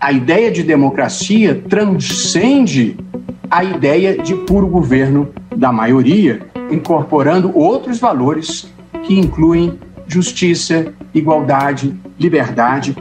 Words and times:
A 0.00 0.12
ideia 0.12 0.48
de 0.48 0.62
democracia 0.62 1.60
transcende 1.68 2.96
a 3.50 3.64
ideia 3.64 4.16
de 4.16 4.32
puro 4.32 4.68
governo 4.68 5.30
da 5.56 5.72
maioria, 5.72 6.40
incorporando 6.70 7.50
outros 7.58 7.98
valores 7.98 8.72
que 9.04 9.18
incluem 9.18 9.76
justiça, 10.06 10.94
igualdade, 11.12 11.92
liberdade. 12.18 12.94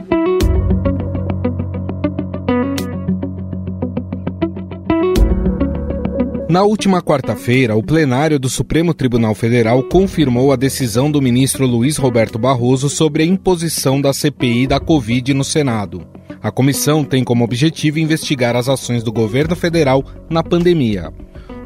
Na 6.50 6.64
última 6.64 7.00
quarta-feira, 7.00 7.76
o 7.76 7.84
plenário 7.84 8.40
do 8.40 8.50
Supremo 8.50 8.92
Tribunal 8.92 9.36
Federal 9.36 9.84
confirmou 9.84 10.52
a 10.52 10.56
decisão 10.56 11.12
do 11.12 11.22
ministro 11.22 11.68
Luiz 11.68 11.98
Roberto 11.98 12.40
Barroso 12.40 12.90
sobre 12.90 13.22
a 13.22 13.26
imposição 13.26 14.02
da 14.02 14.12
CPI 14.12 14.66
da 14.66 14.80
Covid 14.80 15.36
no 15.36 15.44
Senado. 15.44 16.17
A 16.42 16.52
comissão 16.52 17.04
tem 17.04 17.24
como 17.24 17.44
objetivo 17.44 18.00
investigar 18.00 18.56
as 18.56 18.70
ações 18.70 19.04
do 19.04 19.12
governo 19.12 19.56
federal 19.56 20.04
na 20.30 20.44
pandemia. 20.44 21.12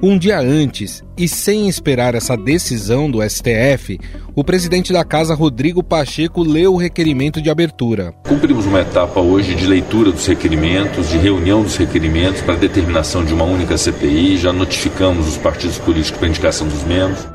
Um 0.04 0.18
dia 0.18 0.40
antes, 0.40 1.04
e 1.16 1.28
sem 1.28 1.70
esperar 1.70 2.16
essa 2.16 2.36
decisão 2.36 3.10
do 3.10 3.22
STF, 3.22 4.00
o 4.36 4.44
presidente 4.44 4.92
da 4.92 5.06
casa, 5.06 5.36
Rodrigo 5.36 5.84
Pacheco, 5.84 6.42
leu 6.42 6.74
o 6.74 6.78
requerimento 6.78 7.40
de 7.40 7.52
abertura. 7.52 8.12
Cumprimos 8.28 8.66
uma 8.66 8.82
etapa 8.82 9.20
hoje 9.20 9.54
de 9.54 9.68
leitura 9.68 10.12
dos 10.12 10.26
requerimentos, 10.26 11.08
de 11.08 11.20
reunião 11.20 11.62
dos 11.62 11.76
requerimentos 11.76 12.42
para 12.42 12.56
determinação 12.56 13.24
de 13.24 13.32
uma 13.32 13.44
única 13.44 13.78
CPI. 13.78 14.38
Já 14.38 14.52
notificamos 14.52 15.28
os 15.28 15.38
partidos 15.38 15.78
políticos 15.78 16.18
para 16.18 16.30
indicação 16.30 16.68
dos 16.68 16.84
membros. 16.84 17.28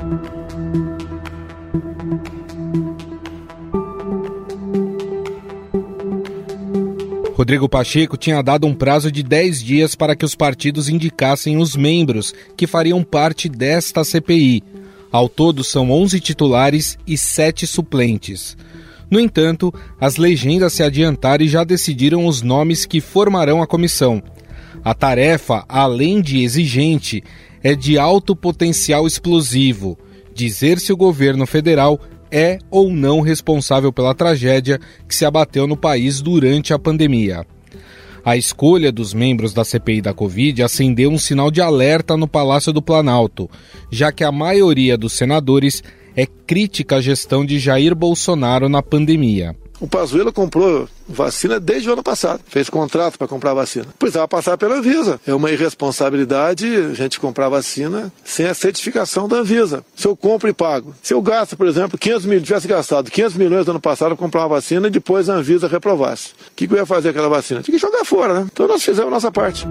Rodrigo 7.47 7.69
Pacheco 7.69 8.17
tinha 8.17 8.43
dado 8.43 8.67
um 8.67 8.75
prazo 8.75 9.09
de 9.09 9.23
10 9.23 9.63
dias 9.63 9.95
para 9.95 10.17
que 10.17 10.25
os 10.25 10.35
partidos 10.35 10.89
indicassem 10.89 11.59
os 11.59 11.77
membros 11.77 12.35
que 12.57 12.67
fariam 12.67 13.05
parte 13.05 13.49
desta 13.49 14.03
CPI. 14.03 14.65
Ao 15.13 15.29
todo, 15.29 15.63
são 15.63 15.93
11 15.93 16.19
titulares 16.19 16.99
e 17.07 17.17
7 17.17 17.65
suplentes. 17.65 18.57
No 19.09 19.21
entanto, 19.21 19.73
as 20.01 20.17
legendas 20.17 20.73
se 20.73 20.83
adiantaram 20.83 21.45
e 21.45 21.49
já 21.49 21.63
decidiram 21.63 22.27
os 22.27 22.43
nomes 22.43 22.85
que 22.85 23.01
formarão 23.01 23.63
a 23.63 23.67
comissão. 23.69 24.21
A 24.85 24.93
tarefa, 24.93 25.65
além 25.69 26.21
de 26.21 26.43
exigente, 26.43 27.23
é 27.63 27.77
de 27.77 27.97
alto 27.97 28.35
potencial 28.35 29.07
explosivo 29.07 29.97
dizer 30.35 30.79
se 30.79 30.93
o 30.93 30.97
governo 30.97 31.47
federal 31.47 32.01
é 32.31 32.59
ou 32.71 32.91
não 32.91 33.21
responsável 33.21 33.93
pela 33.93 34.15
tragédia 34.15 34.81
que 35.09 35.15
se 35.15 35.25
abateu 35.25 35.67
no 35.67 35.77
país 35.77 36.21
durante 36.21 36.73
a 36.73 36.79
pandemia. 36.79 37.47
A 38.25 38.37
escolha 38.37 38.91
dos 38.91 39.15
membros 39.15 39.53
da 39.53 39.65
CPI 39.65 40.01
da 40.01 40.13
Covid 40.13 40.63
acendeu 40.63 41.11
um 41.11 41.19
sinal 41.19 41.49
de 41.51 41.61
alerta 41.61 42.17
no 42.17 42.27
Palácio 42.27 42.73
do 42.73 42.83
Planalto, 42.83 43.49
já 43.91 44.11
que 44.11 44.25
a 44.25 44.33
maioria 44.33 44.99
dos 44.99 45.13
senadores 45.13 45.83
é 46.17 46.27
crítica 46.27 46.97
à 46.97 47.01
gestão 47.01 47.45
de 47.45 47.59
Jair 47.61 47.95
Bolsonaro 47.95 48.69
na 48.69 48.83
pandemia. 48.83 49.55
O 49.81 49.87
Pazuello 49.87 50.33
comprou 50.33 50.89
vacina 51.09 51.61
desde 51.61 51.89
o 51.89 51.93
ano 51.93 52.03
passado. 52.03 52.41
Fez 52.47 52.71
contrato 52.71 53.19
para 53.19 53.29
comprar 53.29 53.55
vacina. 53.55 53.87
Precisava 53.99 54.27
passar 54.27 54.57
pela 54.57 54.77
Anvisa. 54.77 55.21
É 55.27 55.35
uma 55.35 55.51
irresponsabilidade 55.51 56.67
a 56.67 56.95
gente 56.95 57.21
comprar 57.21 57.49
vacina 57.49 58.13
sem 58.25 58.47
a 58.47 58.55
certificação 58.55 59.29
da 59.29 59.37
Anvisa. 59.37 59.85
Se 59.95 60.07
eu 60.07 60.17
compro 60.17 60.49
e 60.49 60.53
pago. 60.53 60.95
Se 61.03 61.13
eu 61.13 61.21
gasto, 61.21 61.57
por 61.57 61.67
exemplo, 61.67 61.99
500 61.99 62.27
mil, 62.27 62.41
tivesse 62.41 62.67
gastado 62.67 63.11
500 63.11 63.37
milhões 63.37 63.67
no 63.67 63.73
ano 63.73 63.81
passado 63.81 64.09
para 64.09 64.17
comprar 64.17 64.43
uma 64.43 64.49
vacina 64.49 64.89
e 64.89 64.91
depois 64.91 65.29
a 65.29 65.35
Anvisa 65.35 65.69
reprovasse. 65.69 66.31
O 66.31 66.55
que, 66.57 66.67
que 66.67 66.75
eu 66.75 66.79
ia 66.79 66.87
fazer 66.87 67.13
com 67.13 67.19
aquela 67.19 67.29
vacina? 67.29 67.63
Tinha 67.63 67.77
que 67.77 67.81
jogar 67.81 68.05
fora, 68.05 68.41
né? 68.41 68.47
Então 68.53 68.67
nós 68.67 68.83
fizemos 68.83 69.09
a 69.09 69.11
nossa 69.11 69.31
parte. 69.31 69.67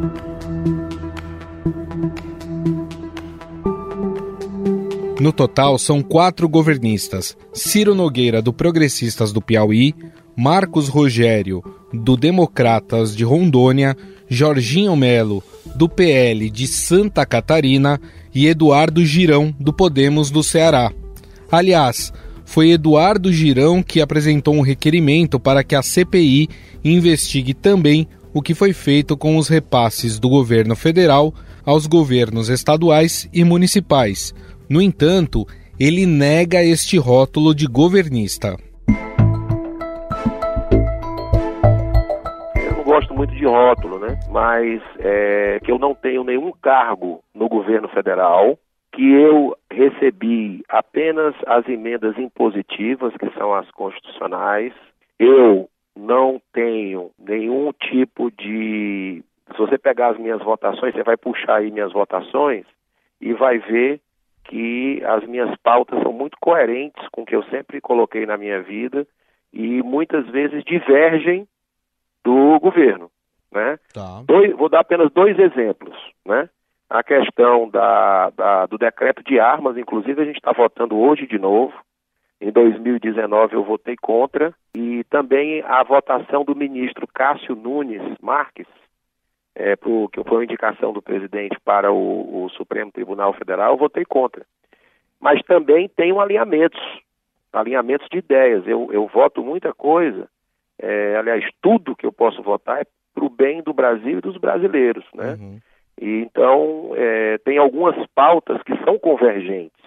No 5.19 5.31
total, 5.31 5.77
são 5.77 6.01
quatro 6.01 6.47
governistas: 6.49 7.37
Ciro 7.53 7.95
Nogueira, 7.95 8.41
do 8.41 8.51
Progressistas 8.51 9.31
do 9.31 9.41
Piauí, 9.41 9.93
Marcos 10.35 10.89
Rogério, 10.89 11.63
do 11.93 12.17
Democratas 12.17 13.15
de 13.15 13.23
Rondônia, 13.23 13.95
Jorginho 14.27 14.95
Melo, 14.95 15.41
do 15.75 15.87
PL 15.87 16.49
de 16.49 16.67
Santa 16.67 17.25
Catarina. 17.25 17.99
E 18.37 18.47
Eduardo 18.47 19.05
Girão, 19.05 19.55
do 19.57 19.71
Podemos 19.71 20.29
do 20.29 20.43
Ceará. 20.43 20.91
Aliás, 21.49 22.11
foi 22.43 22.71
Eduardo 22.71 23.31
Girão 23.31 23.81
que 23.81 24.01
apresentou 24.01 24.53
um 24.55 24.59
requerimento 24.59 25.39
para 25.39 25.63
que 25.63 25.73
a 25.73 25.81
CPI 25.81 26.49
investigue 26.83 27.53
também 27.53 28.09
o 28.33 28.41
que 28.41 28.53
foi 28.53 28.73
feito 28.73 29.15
com 29.15 29.37
os 29.37 29.47
repasses 29.47 30.19
do 30.19 30.27
governo 30.27 30.75
federal 30.75 31.33
aos 31.63 31.87
governos 31.87 32.49
estaduais 32.49 33.29
e 33.31 33.45
municipais 33.45 34.33
no 34.69 34.81
entanto, 34.81 35.45
ele 35.79 36.05
nega 36.05 36.63
este 36.63 36.97
rótulo 36.97 37.53
de 37.53 37.67
governista. 37.67 38.55
Eu 42.55 42.77
não 42.77 42.83
gosto 42.83 43.13
muito 43.13 43.35
de 43.35 43.45
rótulo, 43.45 43.99
né? 43.99 44.17
Mas 44.31 44.81
é, 44.99 45.59
que 45.63 45.71
eu 45.71 45.77
não 45.77 45.93
tenho 45.93 46.23
nenhum 46.23 46.51
cargo 46.61 47.21
no 47.33 47.47
governo 47.47 47.87
federal, 47.89 48.57
que 48.91 49.11
eu 49.13 49.55
recebi 49.71 50.63
apenas 50.69 51.35
as 51.45 51.67
emendas 51.67 52.17
impositivas, 52.17 53.13
que 53.17 53.29
são 53.37 53.53
as 53.53 53.69
constitucionais. 53.71 54.73
Eu 55.19 55.69
não 55.95 56.41
tenho 56.53 57.11
nenhum 57.19 57.71
tipo 57.73 58.31
de. 58.31 59.21
Se 59.51 59.57
você 59.57 59.77
pegar 59.77 60.11
as 60.11 60.17
minhas 60.17 60.41
votações, 60.41 60.93
você 60.93 61.03
vai 61.03 61.17
puxar 61.17 61.57
aí 61.57 61.69
minhas 61.69 61.93
votações 61.93 62.65
e 63.21 63.33
vai 63.33 63.59
ver 63.59 64.01
que 64.45 65.03
as 65.05 65.25
minhas 65.25 65.55
pautas 65.57 66.01
são 66.01 66.11
muito 66.11 66.37
coerentes 66.39 67.07
com 67.09 67.21
o 67.21 67.25
que 67.25 67.35
eu 67.35 67.43
sempre 67.45 67.81
coloquei 67.81 68.25
na 68.25 68.37
minha 68.37 68.61
vida 68.61 69.05
e 69.51 69.81
muitas 69.83 70.27
vezes 70.27 70.63
divergem 70.63 71.47
do 72.23 72.59
governo. 72.59 73.09
Né? 73.51 73.77
Tá. 73.93 74.21
Dois, 74.25 74.51
vou 74.55 74.69
dar 74.69 74.81
apenas 74.81 75.11
dois 75.11 75.37
exemplos. 75.39 75.95
Né? 76.25 76.49
A 76.89 77.03
questão 77.03 77.69
da, 77.69 78.29
da, 78.31 78.65
do 78.65 78.77
decreto 78.77 79.23
de 79.23 79.39
armas, 79.39 79.77
inclusive 79.77 80.21
a 80.21 80.25
gente 80.25 80.37
está 80.37 80.51
votando 80.51 80.97
hoje 80.97 81.25
de 81.25 81.39
novo. 81.39 81.73
Em 82.39 82.51
2019 82.51 83.55
eu 83.55 83.63
votei 83.63 83.95
contra. 83.95 84.53
E 84.75 85.03
também 85.05 85.63
a 85.63 85.83
votação 85.83 86.43
do 86.43 86.55
ministro 86.55 87.07
Cássio 87.07 87.55
Nunes 87.55 88.01
Marques, 88.21 88.67
é, 89.55 89.75
pro, 89.75 90.09
que 90.09 90.21
foi 90.23 90.37
uma 90.37 90.43
indicação 90.43 90.91
do 90.91 91.01
presidente 91.01 91.57
para 91.63 91.91
o, 91.91 92.43
o, 92.43 92.49
Supremo 92.49 92.91
Tribunal 92.91 93.33
Federal, 93.33 93.71
eu 93.73 93.77
votei 93.77 94.03
contra. 94.03 94.45
Mas 95.19 95.41
também 95.43 95.87
tenho 95.87 96.19
alinhamentos, 96.19 96.79
alinhamentos 97.53 98.07
de 98.11 98.17
ideias. 98.17 98.67
Eu, 98.67 98.89
eu 98.91 99.07
voto 99.07 99.41
muita 99.41 99.73
coisa, 99.73 100.27
é, 100.77 101.15
aliás, 101.15 101.45
tudo 101.61 101.95
que 101.95 102.05
eu 102.05 102.11
posso 102.11 102.43
votar 102.43 102.81
é 102.81 102.85
para 103.13 103.23
o 103.23 103.29
bem 103.29 103.63
do 103.63 103.73
Brasil 103.73 104.17
e 104.17 104.21
dos 104.21 104.35
brasileiros, 104.37 105.05
né? 105.13 105.37
Uhum. 105.39 105.59
E, 106.01 106.19
então, 106.19 106.91
é, 106.95 107.37
tem 107.37 107.57
algumas 107.57 107.95
pautas 108.13 108.61
que 108.63 108.75
são 108.83 108.99
convergentes, 108.99 109.81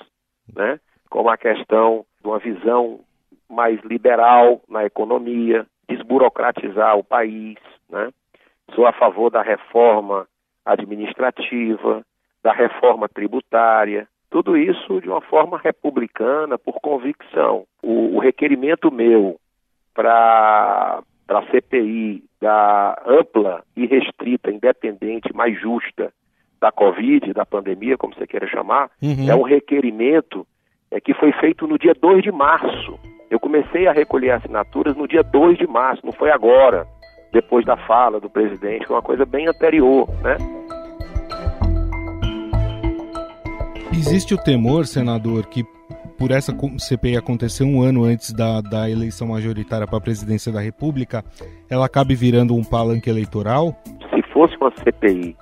né? 0.56 0.80
Como 1.10 1.28
a 1.28 1.36
questão 1.36 2.06
de 2.22 2.26
uma 2.26 2.38
visão 2.38 3.00
mais 3.50 3.78
liberal 3.82 4.62
na 4.66 4.86
economia, 4.86 5.66
desburocratizar 5.86 6.96
o 6.96 7.04
país, 7.04 7.58
né? 7.90 8.10
Sou 8.74 8.86
a 8.86 8.92
favor 8.92 9.30
da 9.30 9.42
reforma 9.42 10.26
administrativa, 10.64 12.02
da 12.42 12.52
reforma 12.52 13.08
tributária, 13.08 14.06
tudo 14.30 14.56
isso 14.56 15.00
de 15.00 15.08
uma 15.08 15.20
forma 15.22 15.58
republicana, 15.58 16.58
por 16.58 16.80
convicção. 16.80 17.64
O, 17.82 18.16
o 18.16 18.18
requerimento 18.18 18.90
meu 18.90 19.38
para 19.94 21.02
a 21.28 21.42
CPI 21.50 22.22
da 22.40 23.02
ampla 23.06 23.64
e 23.76 23.86
restrita, 23.86 24.50
independente, 24.50 25.34
mais 25.34 25.58
justa 25.60 26.12
da 26.60 26.70
Covid, 26.70 27.32
da 27.32 27.46
pandemia, 27.46 27.96
como 27.96 28.14
você 28.14 28.26
queira 28.26 28.46
chamar, 28.46 28.90
uhum. 29.02 29.28
é 29.28 29.34
um 29.34 29.42
requerimento 29.42 30.46
é, 30.90 31.00
que 31.00 31.14
foi 31.14 31.32
feito 31.32 31.66
no 31.66 31.78
dia 31.78 31.94
2 31.94 32.22
de 32.22 32.32
março. 32.32 32.98
Eu 33.30 33.40
comecei 33.40 33.86
a 33.86 33.92
recolher 33.92 34.30
assinaturas 34.32 34.96
no 34.96 35.06
dia 35.06 35.22
2 35.22 35.58
de 35.58 35.66
março, 35.66 36.04
não 36.04 36.12
foi 36.12 36.30
agora 36.30 36.86
depois 37.32 37.64
da 37.64 37.76
fala 37.76 38.20
do 38.20 38.30
presidente, 38.30 38.86
foi 38.86 38.96
uma 38.96 39.02
coisa 39.02 39.24
bem 39.24 39.46
anterior, 39.48 40.08
né? 40.22 40.36
Existe 43.92 44.34
o 44.34 44.38
temor, 44.38 44.86
senador, 44.86 45.46
que 45.46 45.64
por 46.18 46.30
essa 46.30 46.52
CPI 46.78 47.16
acontecer 47.16 47.64
um 47.64 47.80
ano 47.80 48.04
antes 48.04 48.32
da, 48.32 48.60
da 48.60 48.90
eleição 48.90 49.28
majoritária 49.28 49.86
para 49.86 49.98
a 49.98 50.00
presidência 50.00 50.52
da 50.52 50.60
República, 50.60 51.24
ela 51.70 51.86
acabe 51.86 52.14
virando 52.14 52.54
um 52.54 52.64
palanque 52.64 53.08
eleitoral? 53.08 53.76
Se 54.10 54.22
fosse 54.32 54.56
uma 54.56 54.72
CPI 54.82 55.36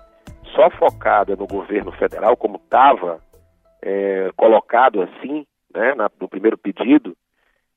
só 0.55 0.71
focada 0.71 1.35
no 1.35 1.47
governo 1.47 1.93
federal, 1.93 2.37
como 2.37 2.56
estava 2.56 3.19
é, 3.83 4.31
colocado 4.37 5.03
assim, 5.03 5.47
né, 5.75 5.94
na, 5.94 6.11
no 6.21 6.29
primeiro 6.29 6.59
pedido, 6.59 7.17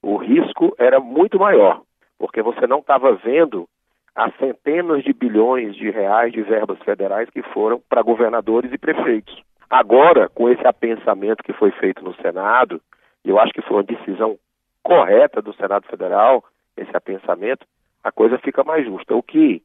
o 0.01 0.17
risco 0.17 0.73
era 0.77 0.99
muito 0.99 1.37
maior, 1.37 1.81
porque 2.17 2.41
você 2.41 2.65
não 2.67 2.79
estava 2.79 3.13
vendo 3.15 3.67
a 4.15 4.31
centenas 4.31 5.03
de 5.03 5.13
bilhões 5.13 5.75
de 5.75 5.89
reais 5.89 6.31
de 6.33 6.41
verbas 6.41 6.79
federais 6.79 7.29
que 7.29 7.41
foram 7.41 7.81
para 7.87 8.01
governadores 8.01 8.71
e 8.71 8.77
prefeitos. 8.77 9.41
Agora, 9.69 10.27
com 10.29 10.49
esse 10.49 10.65
apensamento 10.65 11.43
que 11.43 11.53
foi 11.53 11.71
feito 11.71 12.03
no 12.03 12.15
Senado, 12.15 12.81
eu 13.23 13.39
acho 13.39 13.53
que 13.53 13.61
foi 13.61 13.77
uma 13.77 13.83
decisão 13.83 14.37
correta 14.81 15.41
do 15.41 15.53
Senado 15.53 15.85
Federal, 15.87 16.43
esse 16.75 16.95
apensamento, 16.95 17.65
a 18.03 18.11
coisa 18.11 18.37
fica 18.39 18.63
mais 18.63 18.85
justa. 18.85 19.15
O 19.15 19.21
que 19.21 19.61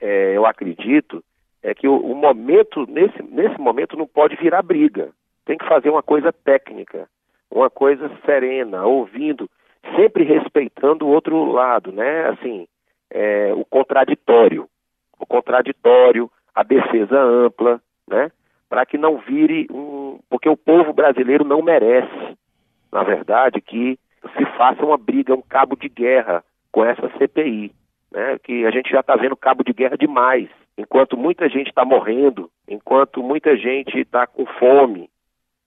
é, 0.00 0.36
eu 0.36 0.44
acredito 0.44 1.22
é 1.62 1.74
que 1.74 1.86
o, 1.86 1.96
o, 1.96 2.14
momento, 2.14 2.86
nesse, 2.86 3.22
nesse 3.22 3.58
momento, 3.60 3.96
não 3.96 4.06
pode 4.06 4.36
virar 4.36 4.62
briga. 4.62 5.10
Tem 5.44 5.56
que 5.56 5.66
fazer 5.66 5.90
uma 5.90 6.02
coisa 6.02 6.32
técnica, 6.32 7.08
uma 7.50 7.70
coisa 7.70 8.10
serena, 8.24 8.84
ouvindo, 8.84 9.48
sempre 9.94 10.24
respeitando 10.24 11.06
o 11.06 11.10
outro 11.10 11.44
lado, 11.52 11.92
né? 11.92 12.28
Assim, 12.30 12.66
é, 13.14 13.54
o 13.54 13.64
contraditório. 13.64 14.68
O 15.18 15.24
contraditório, 15.24 16.28
a 16.52 16.64
defesa 16.64 17.16
ampla, 17.16 17.80
né? 18.08 18.30
Para 18.68 18.84
que 18.84 18.98
não 18.98 19.18
vire 19.18 19.68
um. 19.70 20.18
Porque 20.28 20.48
o 20.48 20.56
povo 20.56 20.92
brasileiro 20.92 21.44
não 21.44 21.62
merece, 21.62 22.36
na 22.92 23.04
verdade, 23.04 23.60
que 23.60 23.96
se 24.36 24.44
faça 24.56 24.84
uma 24.84 24.98
briga, 24.98 25.32
um 25.34 25.42
cabo 25.42 25.76
de 25.76 25.88
guerra 25.88 26.42
com 26.72 26.84
essa 26.84 27.08
CPI. 27.16 27.72
Né? 28.10 28.38
Que 28.42 28.66
a 28.66 28.70
gente 28.70 28.90
já 28.90 29.00
está 29.00 29.14
vendo 29.14 29.36
cabo 29.36 29.62
de 29.62 29.72
guerra 29.72 29.96
demais. 29.96 30.48
Enquanto 30.76 31.16
muita 31.16 31.48
gente 31.48 31.68
está 31.68 31.84
morrendo, 31.84 32.50
enquanto 32.66 33.22
muita 33.22 33.56
gente 33.56 33.96
está 34.00 34.26
com 34.26 34.44
fome, 34.44 35.08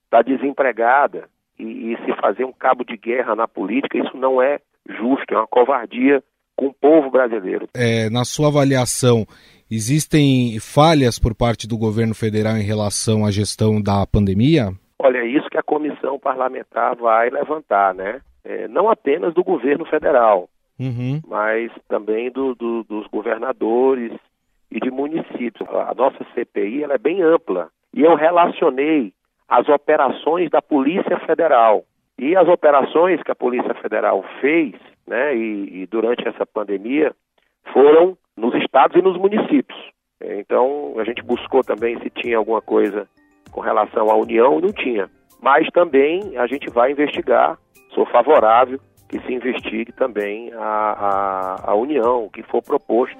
está 0.03 0.21
desempregada, 0.21 1.29
e, 1.57 1.93
e 1.93 1.97
se 2.03 2.13
fazer 2.19 2.43
um 2.43 2.51
cabo 2.51 2.83
de 2.83 2.97
guerra 2.97 3.35
na 3.35 3.47
política, 3.47 3.97
isso 3.97 4.17
não 4.17 4.41
é 4.41 4.59
justo, 4.85 5.33
é 5.33 5.37
uma 5.37 5.47
covardia 5.47 6.21
com 6.57 6.67
o 6.67 6.73
povo 6.73 7.09
brasileiro. 7.09 7.69
É, 7.73 8.09
na 8.09 8.25
sua 8.25 8.47
avaliação, 8.47 9.25
existem 9.71 10.59
falhas 10.59 11.19
por 11.19 11.33
parte 11.33 11.67
do 11.67 11.77
governo 11.77 12.13
federal 12.15 12.57
em 12.57 12.63
relação 12.63 13.25
à 13.25 13.31
gestão 13.31 13.81
da 13.81 14.05
pandemia? 14.05 14.71
Olha, 14.99 15.19
é 15.19 15.27
isso 15.27 15.49
que 15.49 15.57
a 15.57 15.63
comissão 15.63 16.19
parlamentar 16.19 16.95
vai 16.95 17.29
levantar, 17.29 17.93
né? 17.93 18.19
É, 18.43 18.67
não 18.67 18.89
apenas 18.89 19.33
do 19.33 19.43
governo 19.43 19.85
federal, 19.85 20.49
uhum. 20.79 21.21
mas 21.27 21.71
também 21.87 22.31
do, 22.31 22.55
do, 22.55 22.83
dos 22.83 23.05
governadores 23.07 24.11
e 24.71 24.79
de 24.79 24.89
municípios. 24.89 25.67
A 25.69 25.93
nossa 25.93 26.25
CPI 26.33 26.83
ela 26.83 26.95
é 26.95 26.97
bem 26.97 27.21
ampla 27.21 27.69
e 27.93 28.01
eu 28.01 28.15
relacionei 28.15 29.13
as 29.47 29.67
operações 29.69 30.49
da 30.49 30.61
Polícia 30.61 31.19
Federal. 31.25 31.83
E 32.19 32.35
as 32.35 32.47
operações 32.47 33.21
que 33.21 33.31
a 33.31 33.35
Polícia 33.35 33.73
Federal 33.75 34.23
fez, 34.41 34.73
né, 35.07 35.35
e, 35.35 35.83
e 35.83 35.87
durante 35.87 36.27
essa 36.27 36.45
pandemia, 36.45 37.15
foram 37.71 38.17
nos 38.35 38.53
estados 38.55 38.97
e 38.97 39.01
nos 39.01 39.17
municípios. 39.17 39.77
Então, 40.21 40.95
a 40.97 41.03
gente 41.03 41.23
buscou 41.23 41.63
também 41.63 41.99
se 41.99 42.09
tinha 42.09 42.37
alguma 42.37 42.61
coisa 42.61 43.07
com 43.51 43.61
relação 43.61 44.09
à 44.09 44.15
União, 44.15 44.59
não 44.59 44.71
tinha. 44.71 45.09
Mas 45.41 45.67
também 45.69 46.37
a 46.37 46.47
gente 46.47 46.69
vai 46.69 46.91
investigar, 46.91 47.57
sou 47.93 48.05
favorável 48.07 48.79
que 49.07 49.19
se 49.19 49.33
investigue 49.33 49.91
também 49.91 50.51
a, 50.53 50.59
a, 51.65 51.71
a 51.71 51.75
União, 51.75 52.25
o 52.25 52.29
que 52.29 52.43
for 52.43 52.61
proposto. 52.61 53.17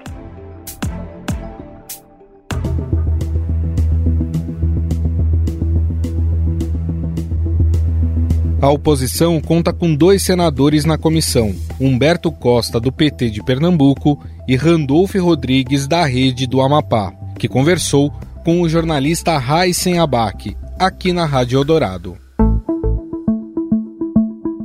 A 8.59 8.71
oposição 8.71 9.39
conta 9.39 9.71
com 9.71 9.93
dois 9.93 10.23
senadores 10.23 10.83
na 10.83 10.97
comissão, 10.97 11.55
Humberto 11.79 12.31
Costa, 12.31 12.79
do 12.79 12.91
PT 12.91 13.29
de 13.29 13.43
Pernambuco, 13.43 14.19
e 14.47 14.55
Randolfo 14.55 15.21
Rodrigues, 15.21 15.87
da 15.87 16.03
Rede 16.03 16.47
do 16.47 16.59
Amapá, 16.59 17.13
que 17.37 17.47
conversou 17.47 18.11
com 18.43 18.61
o 18.61 18.67
jornalista 18.67 19.37
Raíssen 19.37 19.99
Abac, 19.99 20.57
aqui 20.79 21.13
na 21.13 21.23
Rádio 21.23 21.59
Eldorado. 21.59 22.17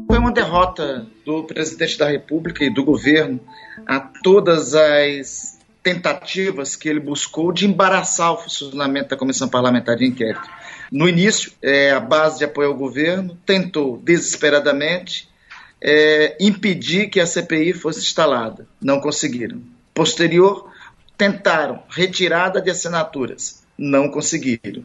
Foi 0.07 0.19
uma 0.19 0.33
derrota 0.33 1.07
do 1.27 1.45
presidente 1.45 1.99
da 1.99 2.09
República 2.09 2.65
e 2.65 2.73
do 2.73 2.83
governo 2.83 3.39
a 3.87 4.01
todas 4.01 4.75
as 4.75 5.59
tentativas 5.83 6.77
que 6.77 6.89
ele 6.89 7.01
buscou 7.01 7.53
de 7.53 7.67
embaraçar 7.67 8.33
o 8.33 8.39
funcionamento 8.39 9.11
da 9.11 9.19
Comissão 9.19 9.51
Parlamentar 9.51 9.97
de 9.97 10.07
Inquérito 10.07 10.62
no 10.93 11.09
início, 11.09 11.53
é, 11.63 11.91
a 11.91 11.99
base 11.99 12.37
de 12.37 12.45
apoio 12.45 12.69
ao 12.69 12.75
governo 12.75 13.39
tentou 13.47 13.97
desesperadamente 13.97 15.27
é, 15.81 16.37
impedir 16.39 17.09
que 17.09 17.19
a 17.19 17.25
CPI 17.25 17.73
fosse 17.73 18.01
instalada. 18.01 18.69
Não 18.79 19.01
conseguiram. 19.01 19.63
Posterior, 19.95 20.71
tentaram 21.17 21.83
retirada 21.89 22.61
de 22.61 22.71
assinaturas. 22.71 23.63
Não 23.79 24.11
conseguiram. 24.11 24.85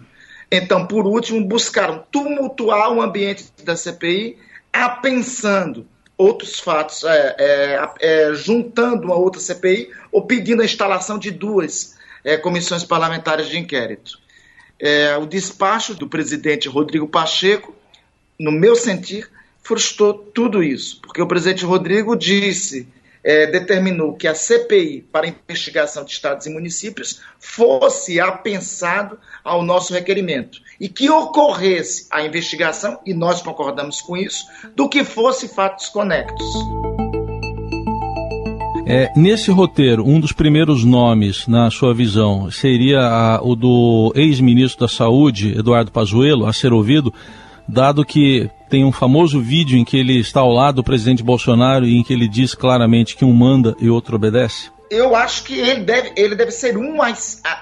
Então, 0.49 0.87
por 0.87 1.05
último, 1.05 1.45
buscaram 1.45 2.01
tumultuar 2.09 2.93
o 2.93 3.01
ambiente 3.01 3.51
da 3.65 3.75
CPI, 3.75 4.37
apensando 4.71 5.85
outros 6.17 6.57
fatos, 6.57 7.03
é, 7.03 7.35
é, 7.37 7.89
é, 7.99 8.33
juntando 8.33 9.03
uma 9.03 9.15
outra 9.15 9.41
CPI 9.41 9.89
ou 10.09 10.25
pedindo 10.25 10.61
a 10.61 10.65
instalação 10.65 11.19
de 11.19 11.31
duas 11.31 11.97
é, 12.23 12.37
comissões 12.37 12.85
parlamentares 12.85 13.49
de 13.49 13.59
inquérito 13.59 14.25
é, 14.79 15.17
o 15.17 15.25
despacho 15.25 15.95
do 15.95 16.07
presidente 16.07 16.67
Rodrigo 16.67 17.07
Pacheco, 17.07 17.75
no 18.39 18.51
meu 18.51 18.75
sentir, 18.75 19.29
frustrou 19.63 20.13
tudo 20.13 20.63
isso, 20.63 21.01
porque 21.01 21.21
o 21.21 21.27
presidente 21.27 21.65
Rodrigo 21.65 22.15
disse, 22.15 22.87
é, 23.23 23.45
determinou 23.47 24.15
que 24.15 24.27
a 24.27 24.33
CPI 24.33 25.01
para 25.11 25.27
investigação 25.27 26.05
de 26.05 26.11
estados 26.11 26.45
e 26.45 26.49
municípios 26.49 27.19
fosse 27.39 28.19
apensado 28.19 29.19
ao 29.43 29.63
nosso 29.63 29.93
requerimento 29.93 30.61
e 30.79 30.87
que 30.87 31.09
ocorresse 31.09 32.07
a 32.11 32.21
investigação, 32.21 32.99
e 33.05 33.13
nós 33.13 33.41
concordamos 33.41 34.01
com 34.01 34.15
isso, 34.15 34.45
do 34.75 34.87
que 34.87 35.03
fosse 35.03 35.47
fatos 35.49 35.89
conectos. 35.89 36.45
É, 38.89 39.11
nesse 39.17 39.51
roteiro, 39.51 40.07
um 40.07 40.17
dos 40.17 40.31
primeiros 40.31 40.85
nomes, 40.85 41.45
na 41.45 41.69
sua 41.69 41.93
visão, 41.93 42.49
seria 42.49 43.01
a, 43.01 43.41
o 43.43 43.53
do 43.53 44.13
ex-ministro 44.15 44.79
da 44.79 44.87
Saúde, 44.87 45.59
Eduardo 45.59 45.91
Pazuello, 45.91 46.45
a 46.45 46.53
ser 46.53 46.71
ouvido, 46.71 47.13
dado 47.67 48.05
que 48.05 48.49
tem 48.69 48.85
um 48.85 48.91
famoso 48.93 49.41
vídeo 49.41 49.77
em 49.77 49.83
que 49.83 49.97
ele 49.97 50.17
está 50.17 50.39
ao 50.39 50.53
lado 50.53 50.75
do 50.75 50.85
presidente 50.85 51.21
Bolsonaro 51.21 51.85
e 51.85 51.97
em 51.97 52.03
que 52.03 52.13
ele 52.13 52.29
diz 52.29 52.55
claramente 52.55 53.17
que 53.17 53.25
um 53.25 53.33
manda 53.33 53.75
e 53.77 53.89
outro 53.89 54.15
obedece? 54.15 54.71
Eu 54.89 55.17
acho 55.17 55.43
que 55.43 55.59
ele 55.59 55.81
deve, 55.81 56.13
ele 56.15 56.33
deve 56.33 56.51
ser 56.51 56.77
um, 56.77 56.97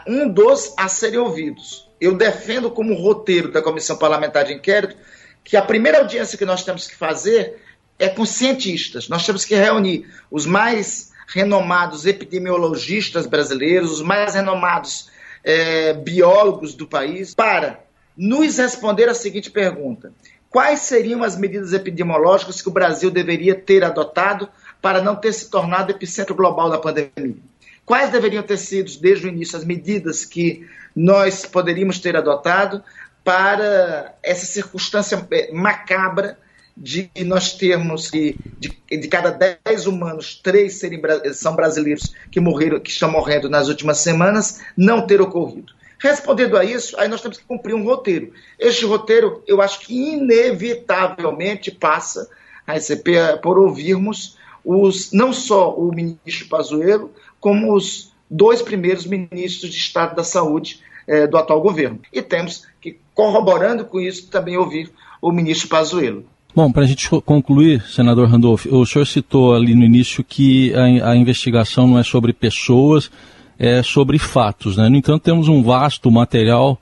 um 0.07 0.29
dos 0.29 0.75
a 0.77 0.87
serem 0.87 1.17
ouvidos. 1.17 1.89
Eu 1.99 2.15
defendo 2.15 2.69
como 2.69 2.93
roteiro 2.93 3.51
da 3.51 3.63
Comissão 3.63 3.97
Parlamentar 3.97 4.45
de 4.45 4.53
Inquérito 4.53 4.95
que 5.43 5.57
a 5.57 5.61
primeira 5.63 6.01
audiência 6.01 6.37
que 6.37 6.45
nós 6.45 6.63
temos 6.63 6.85
que 6.85 6.95
fazer 6.95 7.63
é 7.97 8.09
com 8.09 8.25
cientistas. 8.25 9.09
Nós 9.09 9.25
temos 9.25 9.43
que 9.43 9.55
reunir 9.55 10.05
os 10.29 10.45
mais 10.45 11.14
renomados 11.27 12.05
epidemiologistas 12.05 13.25
brasileiros, 13.25 13.91
os 13.91 14.01
mais 14.01 14.35
renomados 14.35 15.09
é, 15.43 15.93
biólogos 15.93 16.73
do 16.73 16.87
país, 16.87 17.33
para 17.33 17.79
nos 18.17 18.57
responder 18.57 19.09
a 19.09 19.13
seguinte 19.13 19.49
pergunta: 19.51 20.11
quais 20.49 20.81
seriam 20.81 21.23
as 21.23 21.37
medidas 21.37 21.73
epidemiológicas 21.73 22.61
que 22.61 22.69
o 22.69 22.73
Brasil 22.73 23.11
deveria 23.11 23.55
ter 23.55 23.83
adotado 23.83 24.49
para 24.81 25.01
não 25.01 25.15
ter 25.15 25.33
se 25.33 25.49
tornado 25.49 25.91
epicentro 25.91 26.35
global 26.35 26.69
da 26.69 26.77
pandemia? 26.77 27.37
Quais 27.85 28.09
deveriam 28.09 28.41
ter 28.41 28.57
sido, 28.57 28.91
desde 28.99 29.27
o 29.27 29.29
início, 29.29 29.57
as 29.57 29.63
medidas 29.63 30.25
que 30.25 30.67
nós 30.95 31.45
poderíamos 31.45 31.99
ter 31.99 32.15
adotado 32.15 32.83
para 33.23 34.15
essa 34.23 34.45
circunstância 34.45 35.27
é, 35.31 35.51
macabra 35.51 36.37
de 36.75 37.09
nós 37.23 37.53
termos 37.53 38.09
que 38.09 38.37
de, 38.59 38.77
de 38.89 39.07
cada 39.07 39.31
10 39.65 39.87
humanos, 39.87 40.39
três 40.43 40.75
serem, 40.75 41.01
são 41.33 41.55
brasileiros 41.55 42.13
que 42.29 42.39
morreram, 42.39 42.79
que 42.79 42.89
estão 42.89 43.09
morrendo 43.09 43.49
nas 43.49 43.69
últimas 43.69 43.99
semanas, 43.99 44.61
não 44.75 45.05
ter 45.07 45.21
ocorrido. 45.21 45.73
Respondendo 45.97 46.57
a 46.57 46.65
isso, 46.65 46.99
aí 46.99 47.07
nós 47.07 47.21
temos 47.21 47.37
que 47.37 47.45
cumprir 47.45 47.73
um 47.73 47.83
roteiro. 47.83 48.33
Este 48.59 48.85
roteiro, 48.85 49.41
eu 49.47 49.61
acho 49.61 49.79
que 49.79 50.13
inevitavelmente 50.13 51.71
passa 51.71 52.29
a 52.67 52.77
SCP 52.77 53.39
por 53.41 53.57
ouvirmos 53.57 54.37
os, 54.63 55.11
não 55.11 55.31
só 55.31 55.73
o 55.73 55.93
ministro 55.93 56.49
Pazuello, 56.49 57.11
como 57.39 57.73
os 57.73 58.11
dois 58.29 58.61
primeiros 58.61 59.05
ministros 59.05 59.71
de 59.71 59.77
Estado 59.77 60.15
da 60.15 60.23
Saúde 60.23 60.81
eh, 61.07 61.27
do 61.27 61.37
atual 61.37 61.61
governo. 61.61 62.01
E 62.11 62.21
temos 62.21 62.67
que, 62.81 62.99
corroborando 63.13 63.85
com 63.85 63.99
isso, 63.99 64.27
também 64.29 64.57
ouvir 64.57 64.91
o 65.21 65.31
ministro 65.31 65.69
Pazuello. 65.69 66.25
Bom, 66.55 66.71
para 66.71 66.83
a 66.83 66.87
gente 66.87 67.09
concluir, 67.25 67.83
senador 67.83 68.29
Randolph, 68.29 68.65
o 68.67 68.85
senhor 68.85 69.05
citou 69.05 69.53
ali 69.53 69.75
no 69.75 69.83
início 69.83 70.23
que 70.23 70.73
a, 70.73 71.11
a, 71.11 71.15
investigação 71.15 71.85
não 71.85 71.99
é 71.99 72.03
sobre 72.03 72.31
pessoas, 72.31 73.11
é 73.59 73.83
sobre 73.83 74.17
fatos. 74.17 74.77
Né? 74.77 74.87
No 74.87 74.95
entanto, 74.95 75.21
temos 75.23 75.49
um 75.49 75.61
vasto 75.61 76.09
material 76.09 76.79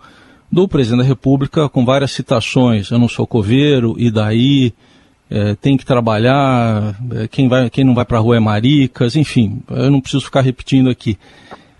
do 0.51 0.67
presidente 0.67 0.99
da 1.01 1.07
República 1.07 1.67
com 1.67 1.83
várias 1.83 2.11
citações. 2.11 2.91
Eu 2.91 2.99
não 2.99 3.07
sou 3.07 3.25
coveiro, 3.25 3.95
e 3.97 4.11
daí? 4.11 4.73
é, 5.33 5.55
tem 5.55 5.75
que 5.75 5.83
trabalhar, 5.83 6.95
é, 7.15 7.27
quem, 7.27 7.47
vai, 7.47 7.67
quem 7.67 7.83
não 7.83 7.95
vai 7.95 8.05
para 8.05 8.19
a 8.19 8.21
rua 8.21 8.37
é 8.37 8.39
maricas, 8.39 9.15
enfim, 9.15 9.63
eu 9.67 9.89
não 9.89 9.99
preciso 9.99 10.25
ficar 10.25 10.41
repetindo 10.41 10.91
aqui. 10.91 11.17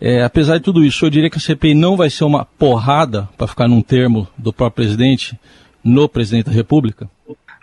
É, 0.01 0.23
apesar 0.23 0.57
de 0.57 0.63
tudo 0.63 0.83
isso, 0.83 1.05
eu 1.05 1.09
diria 1.11 1.29
que 1.29 1.37
a 1.37 1.41
CPI 1.41 1.75
não 1.75 1.95
vai 1.95 2.09
ser 2.09 2.23
uma 2.23 2.45
porrada, 2.45 3.29
para 3.37 3.45
ficar 3.45 3.67
num 3.67 3.81
termo 3.81 4.27
do 4.35 4.51
próprio 4.51 4.83
presidente, 4.83 5.37
no 5.83 6.09
presidente 6.09 6.45
da 6.45 6.51
República? 6.51 7.07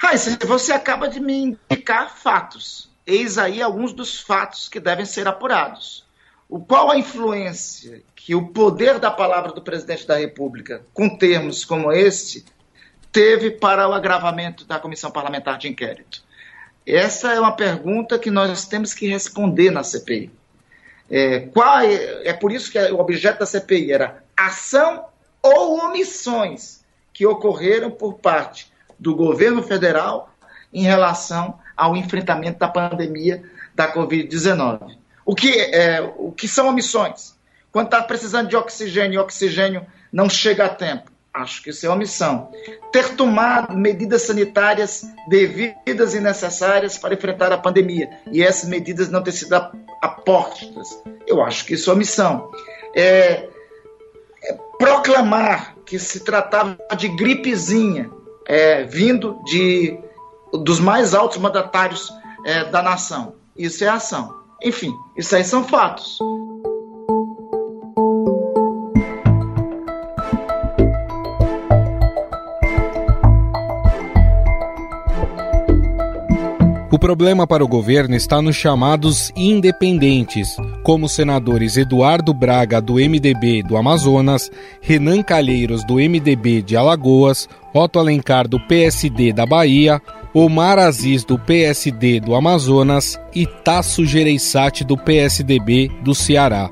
Raíssa, 0.00 0.38
você 0.46 0.72
acaba 0.72 1.08
de 1.08 1.20
me 1.20 1.58
indicar 1.70 2.16
fatos. 2.16 2.88
Eis 3.06 3.36
aí 3.36 3.60
alguns 3.60 3.92
dos 3.92 4.18
fatos 4.18 4.66
que 4.66 4.80
devem 4.80 5.04
ser 5.04 5.28
apurados. 5.28 6.06
O 6.48 6.58
qual 6.58 6.90
a 6.90 6.96
influência 6.96 8.02
que 8.16 8.34
o 8.34 8.48
poder 8.48 8.98
da 8.98 9.10
palavra 9.10 9.52
do 9.52 9.60
presidente 9.60 10.06
da 10.06 10.16
República, 10.16 10.82
com 10.94 11.18
termos 11.18 11.66
como 11.66 11.92
este, 11.92 12.46
teve 13.12 13.50
para 13.50 13.86
o 13.86 13.92
agravamento 13.92 14.64
da 14.64 14.80
comissão 14.80 15.10
parlamentar 15.10 15.58
de 15.58 15.68
inquérito? 15.68 16.24
Essa 16.86 17.34
é 17.34 17.40
uma 17.40 17.54
pergunta 17.54 18.18
que 18.18 18.30
nós 18.30 18.66
temos 18.66 18.94
que 18.94 19.06
responder 19.06 19.70
na 19.70 19.84
CPI. 19.84 20.30
É, 21.10 21.40
qual 21.40 21.80
é, 21.80 22.28
é 22.28 22.32
por 22.32 22.50
isso 22.52 22.72
que 22.72 22.78
o 22.78 22.98
objeto 22.98 23.40
da 23.40 23.46
CPI 23.46 23.92
era 23.92 24.24
ação 24.34 25.04
ou 25.42 25.78
omissões 25.78 26.82
que 27.12 27.26
ocorreram 27.26 27.90
por 27.90 28.14
parte 28.14 28.70
do 29.00 29.16
governo 29.16 29.62
federal 29.62 30.32
em 30.72 30.82
relação 30.82 31.58
ao 31.76 31.96
enfrentamento 31.96 32.58
da 32.58 32.68
pandemia 32.68 33.42
da 33.74 33.92
Covid-19. 33.92 34.96
O, 35.24 35.34
que, 35.34 35.50
é, 35.50 36.00
o 36.18 36.30
que 36.30 36.46
são 36.46 36.68
omissões? 36.68 37.34
Quando 37.72 37.86
está 37.86 38.02
precisando 38.02 38.48
de 38.48 38.56
oxigênio 38.56 39.14
e 39.14 39.18
oxigênio 39.18 39.86
não 40.12 40.28
chega 40.28 40.66
a 40.66 40.68
tempo. 40.68 41.10
Acho 41.32 41.62
que 41.62 41.70
isso 41.70 41.86
é 41.86 41.88
omissão. 41.88 42.50
Ter 42.92 43.14
tomado 43.14 43.76
medidas 43.76 44.22
sanitárias 44.22 45.04
devidas 45.28 46.12
e 46.14 46.20
necessárias 46.20 46.98
para 46.98 47.14
enfrentar 47.14 47.52
a 47.52 47.58
pandemia 47.58 48.10
e 48.32 48.42
essas 48.42 48.68
medidas 48.68 49.08
não 49.08 49.22
ter 49.22 49.32
sido 49.32 49.54
apostas. 50.02 51.00
Eu 51.26 51.40
acho 51.42 51.64
que 51.64 51.74
isso 51.74 51.88
é 51.88 51.92
omissão. 51.94 52.50
É, 52.96 53.48
é 54.42 54.58
proclamar 54.76 55.76
que 55.86 56.00
se 56.00 56.20
tratava 56.20 56.76
de 56.96 57.08
gripezinha 57.08 58.10
é, 58.50 58.82
vindo 58.82 59.40
de, 59.44 59.96
dos 60.52 60.80
mais 60.80 61.14
altos 61.14 61.38
mandatários 61.38 62.12
é, 62.44 62.64
da 62.64 62.82
nação. 62.82 63.34
Isso 63.56 63.84
é 63.84 63.88
ação. 63.88 64.34
Enfim, 64.60 64.92
isso 65.16 65.36
aí 65.36 65.44
são 65.44 65.62
fatos. 65.62 66.18
O 76.92 76.98
problema 76.98 77.46
para 77.46 77.64
o 77.64 77.68
governo 77.68 78.16
está 78.16 78.42
nos 78.42 78.56
chamados 78.56 79.30
independentes, 79.36 80.56
como 80.82 81.06
os 81.06 81.12
senadores 81.12 81.76
Eduardo 81.76 82.34
Braga, 82.34 82.80
do 82.80 82.94
MDB 82.94 83.62
do 83.62 83.76
Amazonas, 83.76 84.50
Renan 84.80 85.22
Calheiros, 85.22 85.84
do 85.84 85.94
MDB 85.94 86.62
de 86.62 86.76
Alagoas, 86.76 87.48
Otto 87.72 88.00
Alencar, 88.00 88.48
do 88.48 88.58
PSD 88.58 89.32
da 89.32 89.46
Bahia, 89.46 90.02
Omar 90.34 90.80
Aziz, 90.80 91.22
do 91.22 91.38
PSD 91.38 92.18
do 92.18 92.34
Amazonas 92.34 93.20
e 93.32 93.46
Tasso 93.46 94.04
Gereissati, 94.04 94.82
do 94.82 94.96
PSDB 94.96 95.92
do 96.02 96.12
Ceará. 96.12 96.68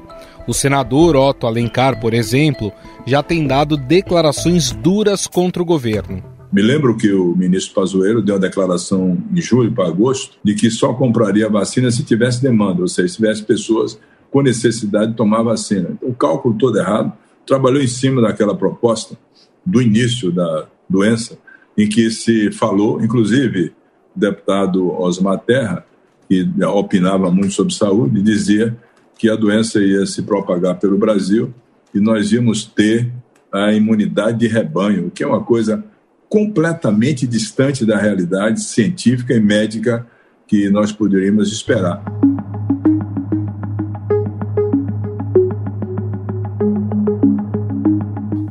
O 0.48 0.52
senador 0.52 1.14
Otto 1.14 1.46
Alencar, 1.46 2.00
por 2.00 2.12
exemplo, 2.12 2.72
já 3.06 3.22
tem 3.22 3.46
dado 3.46 3.76
declarações 3.76 4.72
duras 4.72 5.28
contra 5.28 5.62
o 5.62 5.66
governo. 5.66 6.38
Me 6.50 6.62
lembro 6.62 6.97
que 6.97 7.12
o 7.12 7.37
ministro 7.37 7.75
Pazuello 7.75 8.23
deu 8.23 8.37
a 8.37 8.38
declaração 8.38 9.19
em 9.31 9.40
julho 9.40 9.71
para 9.73 9.87
agosto 9.87 10.38
de 10.43 10.55
que 10.55 10.71
só 10.71 10.95
compraria 10.95 11.49
vacina 11.49 11.90
se 11.90 12.02
tivesse 12.02 12.40
demanda, 12.40 12.81
ou 12.81 12.88
seja, 12.88 13.09
se 13.09 13.17
tivesse 13.17 13.43
pessoas 13.43 13.99
com 14.31 14.40
necessidade 14.40 15.11
de 15.11 15.17
tomar 15.17 15.43
vacina. 15.43 15.90
O 16.00 16.14
cálculo 16.14 16.57
todo 16.57 16.78
errado, 16.78 17.12
trabalhou 17.47 17.83
em 17.83 17.88
cima 17.88 18.23
daquela 18.23 18.55
proposta 18.55 19.17
do 19.64 19.81
início 19.83 20.31
da 20.31 20.67
doença, 20.88 21.38
em 21.76 21.88
que 21.88 22.11
se 22.11 22.50
falou, 22.50 23.02
inclusive 23.02 23.73
o 24.17 24.19
deputado 24.19 24.90
Osmar 25.00 25.38
Terra, 25.38 25.85
que 26.28 26.47
opinava 26.64 27.31
muito 27.31 27.52
sobre 27.52 27.75
saúde, 27.75 28.23
dizia 28.23 28.76
que 29.19 29.28
a 29.28 29.37
doença 29.37 29.81
ia 29.81 30.07
se 30.07 30.23
propagar 30.23 30.78
pelo 30.78 30.97
Brasil 30.99 31.52
e 31.95 32.00
nós 32.00 32.33
íamos 32.33 32.64
ter 32.64 33.11
a 33.52 33.73
imunidade 33.73 34.38
de 34.38 34.47
rebanho, 34.47 35.11
que 35.11 35.23
é 35.23 35.26
uma 35.26 35.43
coisa 35.43 35.85
completamente 36.28 37.26
distante 37.26 37.85
da 37.87 37.99
realidade 37.99 38.61
científica 38.61 39.35
e 39.35 39.40
médica 39.40 40.06
que 40.47 40.68
nós 40.70 40.92
poderíamos 40.92 41.52
esperar. 41.52 42.02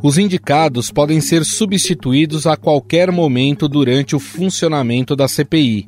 Os 0.02 0.18
indicados 0.18 0.90
podem 0.90 1.20
ser 1.20 1.44
substituídos 1.44 2.48
a 2.48 2.56
qualquer 2.56 3.12
momento 3.12 3.68
durante 3.68 4.16
o 4.16 4.20
funcionamento 4.20 5.16
da 5.16 5.28
CPI. 5.28 5.88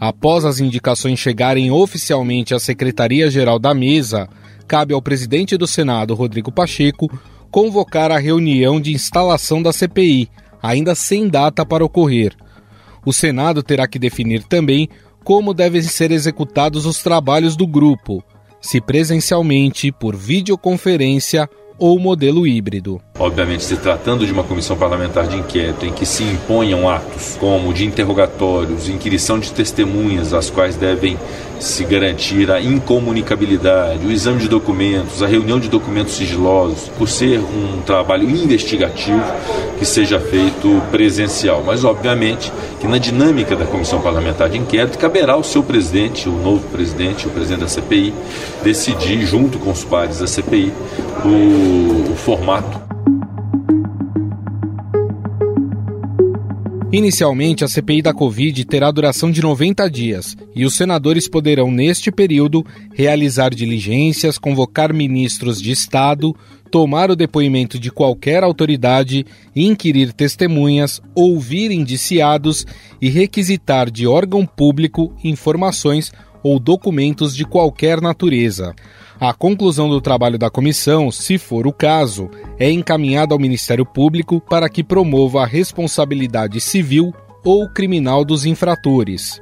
Após 0.00 0.46
as 0.46 0.60
indicações 0.60 1.18
chegarem 1.18 1.70
oficialmente 1.70 2.54
à 2.54 2.58
Secretaria-Geral 2.58 3.58
da 3.58 3.74
Mesa, 3.74 4.28
cabe 4.66 4.94
ao 4.94 5.02
presidente 5.02 5.58
do 5.58 5.66
Senado, 5.66 6.14
Rodrigo 6.14 6.50
Pacheco, 6.50 7.10
convocar 7.50 8.10
a 8.10 8.18
reunião 8.18 8.80
de 8.80 8.94
instalação 8.94 9.62
da 9.62 9.74
CPI, 9.74 10.30
ainda 10.62 10.94
sem 10.94 11.28
data 11.28 11.64
para 11.64 11.84
ocorrer. 11.84 12.34
O 13.04 13.12
Senado 13.12 13.62
terá 13.62 13.88
que 13.88 13.98
definir 13.98 14.44
também 14.44 14.88
como 15.24 15.54
devem 15.54 15.82
ser 15.82 16.10
executados 16.10 16.86
os 16.86 17.02
trabalhos 17.02 17.56
do 17.56 17.66
grupo, 17.66 18.22
se 18.60 18.80
presencialmente, 18.80 19.92
por 19.92 20.16
videoconferência 20.16 21.48
ou 21.78 21.98
modelo 21.98 22.46
híbrido. 22.46 23.00
Obviamente, 23.20 23.64
se 23.64 23.76
tratando 23.76 24.24
de 24.24 24.32
uma 24.32 24.42
comissão 24.42 24.78
parlamentar 24.78 25.26
de 25.26 25.36
inquérito 25.36 25.84
em 25.84 25.92
que 25.92 26.06
se 26.06 26.22
imponham 26.22 26.88
atos 26.88 27.36
como 27.38 27.70
de 27.70 27.84
interrogatórios, 27.84 28.88
inquirição 28.88 29.38
de 29.38 29.52
testemunhas, 29.52 30.32
as 30.32 30.48
quais 30.48 30.74
devem 30.74 31.18
se 31.58 31.84
garantir 31.84 32.50
a 32.50 32.58
incomunicabilidade, 32.62 34.06
o 34.06 34.10
exame 34.10 34.40
de 34.40 34.48
documentos, 34.48 35.22
a 35.22 35.26
reunião 35.26 35.60
de 35.60 35.68
documentos 35.68 36.14
sigilosos, 36.14 36.88
por 36.96 37.10
ser 37.10 37.40
um 37.40 37.82
trabalho 37.82 38.26
investigativo 38.26 39.22
que 39.78 39.84
seja 39.84 40.18
feito 40.18 40.80
presencial. 40.90 41.62
Mas, 41.62 41.84
obviamente, 41.84 42.50
que 42.80 42.88
na 42.88 42.96
dinâmica 42.96 43.54
da 43.54 43.66
comissão 43.66 44.00
parlamentar 44.00 44.48
de 44.48 44.56
inquérito 44.56 44.96
caberá 44.96 45.34
ao 45.34 45.44
seu 45.44 45.62
presidente, 45.62 46.26
o 46.26 46.32
novo 46.32 46.66
presidente, 46.68 47.26
o 47.26 47.30
presidente 47.30 47.60
da 47.60 47.68
CPI, 47.68 48.14
decidir, 48.64 49.26
junto 49.26 49.58
com 49.58 49.70
os 49.70 49.84
pares 49.84 50.20
da 50.20 50.26
CPI, 50.26 50.72
o, 51.22 52.12
o 52.12 52.16
formato 52.16 52.89
Inicialmente, 56.92 57.62
a 57.62 57.68
CPI 57.68 58.02
da 58.02 58.12
Covid 58.12 58.64
terá 58.64 58.90
duração 58.90 59.30
de 59.30 59.40
90 59.40 59.88
dias 59.88 60.36
e 60.56 60.64
os 60.64 60.74
senadores 60.74 61.28
poderão, 61.28 61.70
neste 61.70 62.10
período, 62.10 62.66
realizar 62.92 63.54
diligências, 63.54 64.36
convocar 64.36 64.92
ministros 64.92 65.62
de 65.62 65.70
Estado, 65.70 66.34
tomar 66.68 67.08
o 67.08 67.14
depoimento 67.14 67.78
de 67.78 67.92
qualquer 67.92 68.42
autoridade, 68.42 69.24
inquirir 69.54 70.12
testemunhas, 70.12 71.00
ouvir 71.14 71.70
indiciados 71.70 72.66
e 73.00 73.08
requisitar 73.08 73.88
de 73.88 74.08
órgão 74.08 74.44
público 74.44 75.14
informações 75.22 76.10
ou 76.42 76.58
documentos 76.58 77.36
de 77.36 77.44
qualquer 77.44 78.00
natureza. 78.00 78.74
A 79.20 79.34
conclusão 79.34 79.86
do 79.86 80.00
trabalho 80.00 80.38
da 80.38 80.48
comissão, 80.48 81.10
se 81.10 81.36
for 81.36 81.66
o 81.66 81.72
caso, 81.74 82.30
é 82.58 82.70
encaminhada 82.70 83.34
ao 83.34 83.38
Ministério 83.38 83.84
Público 83.84 84.40
para 84.40 84.66
que 84.66 84.82
promova 84.82 85.42
a 85.42 85.46
responsabilidade 85.46 86.58
civil 86.58 87.12
ou 87.44 87.68
criminal 87.68 88.24
dos 88.24 88.46
infratores. 88.46 89.38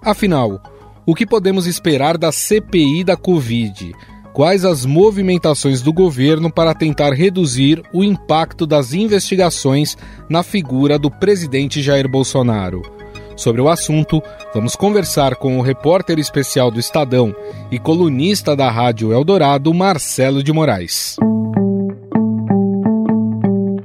Afinal, 0.00 0.58
o 1.04 1.14
que 1.14 1.26
podemos 1.26 1.66
esperar 1.66 2.16
da 2.16 2.32
CPI 2.32 3.04
da 3.04 3.18
Covid? 3.18 3.92
Quais 4.32 4.64
as 4.64 4.86
movimentações 4.86 5.82
do 5.82 5.92
governo 5.92 6.50
para 6.50 6.74
tentar 6.74 7.12
reduzir 7.12 7.82
o 7.92 8.02
impacto 8.02 8.66
das 8.66 8.94
investigações 8.94 9.94
na 10.26 10.42
figura 10.42 10.98
do 10.98 11.10
presidente 11.10 11.82
Jair 11.82 12.08
Bolsonaro? 12.08 12.97
Sobre 13.38 13.60
o 13.60 13.68
assunto, 13.68 14.20
vamos 14.52 14.74
conversar 14.74 15.36
com 15.36 15.58
o 15.58 15.62
repórter 15.62 16.18
especial 16.18 16.72
do 16.72 16.80
Estadão 16.80 17.32
e 17.70 17.78
colunista 17.78 18.56
da 18.56 18.68
Rádio 18.68 19.12
Eldorado, 19.12 19.72
Marcelo 19.72 20.42
de 20.42 20.52
Moraes. 20.52 21.14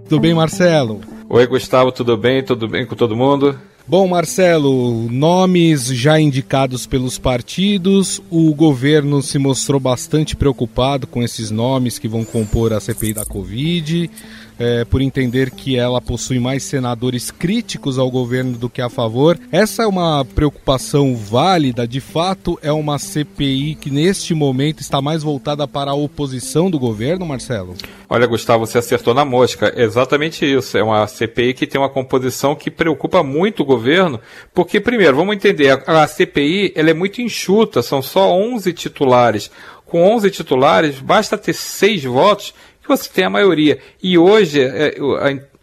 Tudo 0.09 0.19
bem, 0.19 0.33
Marcelo? 0.33 1.01
Oi, 1.29 1.45
Gustavo, 1.45 1.91
tudo 1.91 2.17
bem? 2.17 2.41
Tudo 2.41 2.67
bem 2.67 2.83
com 2.83 2.95
todo 2.95 3.15
mundo? 3.15 3.55
Bom, 3.85 4.07
Marcelo, 4.07 5.07
nomes 5.11 5.85
já 5.87 6.19
indicados 6.19 6.87
pelos 6.87 7.19
partidos, 7.19 8.19
o 8.31 8.55
governo 8.55 9.21
se 9.21 9.37
mostrou 9.37 9.79
bastante 9.79 10.35
preocupado 10.35 11.05
com 11.05 11.21
esses 11.21 11.51
nomes 11.51 11.99
que 11.99 12.07
vão 12.07 12.23
compor 12.23 12.73
a 12.73 12.79
CPI 12.79 13.13
da 13.13 13.25
Covid 13.25 14.09
é, 14.59 14.85
por 14.85 15.01
entender 15.01 15.51
que 15.51 15.77
ela 15.77 16.01
possui 16.01 16.39
mais 16.39 16.63
senadores 16.63 17.31
críticos 17.31 17.97
ao 17.97 18.09
governo 18.09 18.57
do 18.57 18.69
que 18.69 18.81
a 18.81 18.89
favor. 18.89 19.39
Essa 19.51 19.83
é 19.83 19.87
uma 19.87 20.25
preocupação 20.25 21.15
válida? 21.15 21.87
De 21.87 21.99
fato, 21.99 22.57
é 22.61 22.71
uma 22.71 22.97
CPI 22.97 23.75
que 23.75 23.89
neste 23.89 24.33
momento 24.33 24.81
está 24.81 25.01
mais 25.01 25.23
voltada 25.23 25.67
para 25.67 25.91
a 25.91 25.95
oposição 25.95 26.69
do 26.69 26.79
governo, 26.79 27.25
Marcelo? 27.25 27.75
Olha, 28.09 28.27
Gustavo, 28.27 28.65
você 28.65 28.77
acertou 28.77 29.13
na 29.13 29.25
mosca. 29.25 29.73
É 29.75 29.83
exatamente 29.83 30.45
isso. 30.45 30.77
É 30.77 30.83
uma 30.83 31.07
CPI 31.07 31.53
que 31.53 31.67
tem 31.67 31.79
uma 31.81 31.89
composição 31.89 32.55
que 32.55 32.69
preocupa 32.69 33.23
muito 33.23 33.63
o 33.63 33.65
governo, 33.65 34.19
porque, 34.53 34.79
primeiro, 34.79 35.15
vamos 35.15 35.35
entender, 35.35 35.81
a, 35.87 36.07
CPI 36.07 36.73
ela 36.75 36.89
é 36.89 36.93
muito 36.93 37.21
enxuta, 37.21 37.81
são 37.81 38.01
só 38.01 38.31
11 38.31 38.71
titulares. 38.73 39.49
Com 39.85 40.11
11 40.15 40.31
titulares, 40.31 40.99
basta 40.99 41.37
ter 41.37 41.53
seis 41.53 42.03
votos 42.03 42.53
que 42.83 42.89
você 42.89 43.09
tem 43.09 43.23
a 43.23 43.29
maioria. 43.29 43.79
E 44.01 44.17
hoje, 44.17 44.61
é, 44.61 44.95